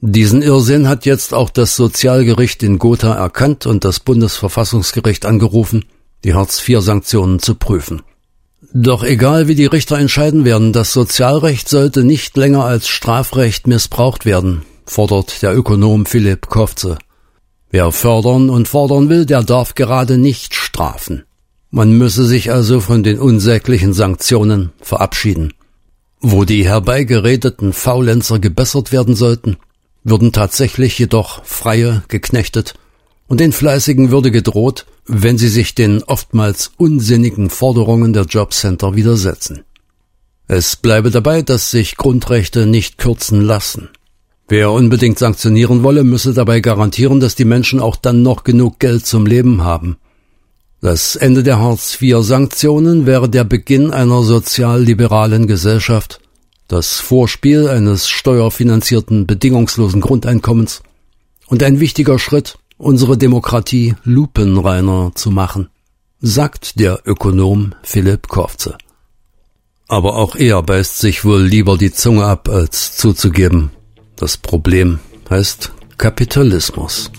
Diesen 0.00 0.42
Irrsinn 0.42 0.88
hat 0.88 1.06
jetzt 1.06 1.34
auch 1.34 1.50
das 1.50 1.76
Sozialgericht 1.76 2.64
in 2.64 2.80
Gotha 2.80 3.14
erkannt 3.14 3.64
und 3.64 3.84
das 3.84 4.00
Bundesverfassungsgericht 4.00 5.24
angerufen, 5.24 5.84
die 6.24 6.34
Hartz-IV-Sanktionen 6.34 7.38
zu 7.38 7.54
prüfen. 7.54 8.02
Doch 8.74 9.04
egal 9.04 9.46
wie 9.46 9.54
die 9.54 9.66
Richter 9.66 9.98
entscheiden 9.98 10.44
werden, 10.44 10.72
das 10.72 10.92
Sozialrecht 10.92 11.68
sollte 11.68 12.02
nicht 12.02 12.36
länger 12.36 12.64
als 12.64 12.88
Strafrecht 12.88 13.68
missbraucht 13.68 14.24
werden, 14.24 14.62
fordert 14.84 15.42
der 15.42 15.56
Ökonom 15.56 16.06
Philipp 16.06 16.48
Kofze. 16.48 16.98
Wer 17.70 17.92
fördern 17.92 18.50
und 18.50 18.66
fordern 18.66 19.08
will, 19.08 19.26
der 19.26 19.44
darf 19.44 19.76
gerade 19.76 20.18
nicht 20.18 20.56
strafen. 20.56 21.22
Man 21.70 21.92
müsse 21.92 22.26
sich 22.26 22.50
also 22.50 22.80
von 22.80 23.04
den 23.04 23.20
unsäglichen 23.20 23.92
Sanktionen 23.92 24.72
verabschieden. 24.80 25.52
Wo 26.24 26.44
die 26.44 26.64
herbeigeredeten 26.64 27.72
Faulenzer 27.72 28.38
gebessert 28.38 28.92
werden 28.92 29.16
sollten, 29.16 29.56
würden 30.04 30.30
tatsächlich 30.30 30.96
jedoch 30.96 31.44
Freie 31.44 32.04
geknechtet 32.06 32.74
und 33.26 33.40
den 33.40 33.50
Fleißigen 33.52 34.12
würde 34.12 34.30
gedroht, 34.30 34.86
wenn 35.04 35.36
sie 35.36 35.48
sich 35.48 35.74
den 35.74 36.04
oftmals 36.04 36.70
unsinnigen 36.76 37.50
Forderungen 37.50 38.12
der 38.12 38.22
Jobcenter 38.22 38.94
widersetzen. 38.94 39.64
Es 40.46 40.76
bleibe 40.76 41.10
dabei, 41.10 41.42
dass 41.42 41.72
sich 41.72 41.96
Grundrechte 41.96 42.66
nicht 42.66 42.98
kürzen 42.98 43.40
lassen. 43.40 43.88
Wer 44.46 44.70
unbedingt 44.70 45.18
sanktionieren 45.18 45.82
wolle, 45.82 46.04
müsse 46.04 46.34
dabei 46.34 46.60
garantieren, 46.60 47.18
dass 47.18 47.34
die 47.34 47.44
Menschen 47.44 47.80
auch 47.80 47.96
dann 47.96 48.22
noch 48.22 48.44
genug 48.44 48.78
Geld 48.78 49.06
zum 49.06 49.26
Leben 49.26 49.64
haben. 49.64 49.96
Das 50.82 51.14
Ende 51.14 51.44
der 51.44 51.60
Hartz-IV-Sanktionen 51.60 53.06
wäre 53.06 53.28
der 53.28 53.44
Beginn 53.44 53.92
einer 53.92 54.24
sozialliberalen 54.24 55.46
Gesellschaft, 55.46 56.18
das 56.66 56.98
Vorspiel 56.98 57.68
eines 57.68 58.08
steuerfinanzierten 58.08 59.28
bedingungslosen 59.28 60.00
Grundeinkommens 60.00 60.82
und 61.46 61.62
ein 61.62 61.78
wichtiger 61.78 62.18
Schritt, 62.18 62.58
unsere 62.78 63.16
Demokratie 63.16 63.94
lupenreiner 64.02 65.12
zu 65.14 65.30
machen, 65.30 65.68
sagt 66.20 66.80
der 66.80 66.98
Ökonom 67.04 67.76
Philipp 67.84 68.26
Korfze. 68.26 68.76
Aber 69.86 70.16
auch 70.16 70.34
er 70.34 70.64
beißt 70.64 70.98
sich 70.98 71.24
wohl 71.24 71.44
lieber 71.44 71.78
die 71.78 71.92
Zunge 71.92 72.24
ab, 72.24 72.48
als 72.48 72.96
zuzugeben. 72.96 73.70
Das 74.16 74.36
Problem 74.36 74.98
heißt 75.30 75.70
Kapitalismus. 75.96 77.12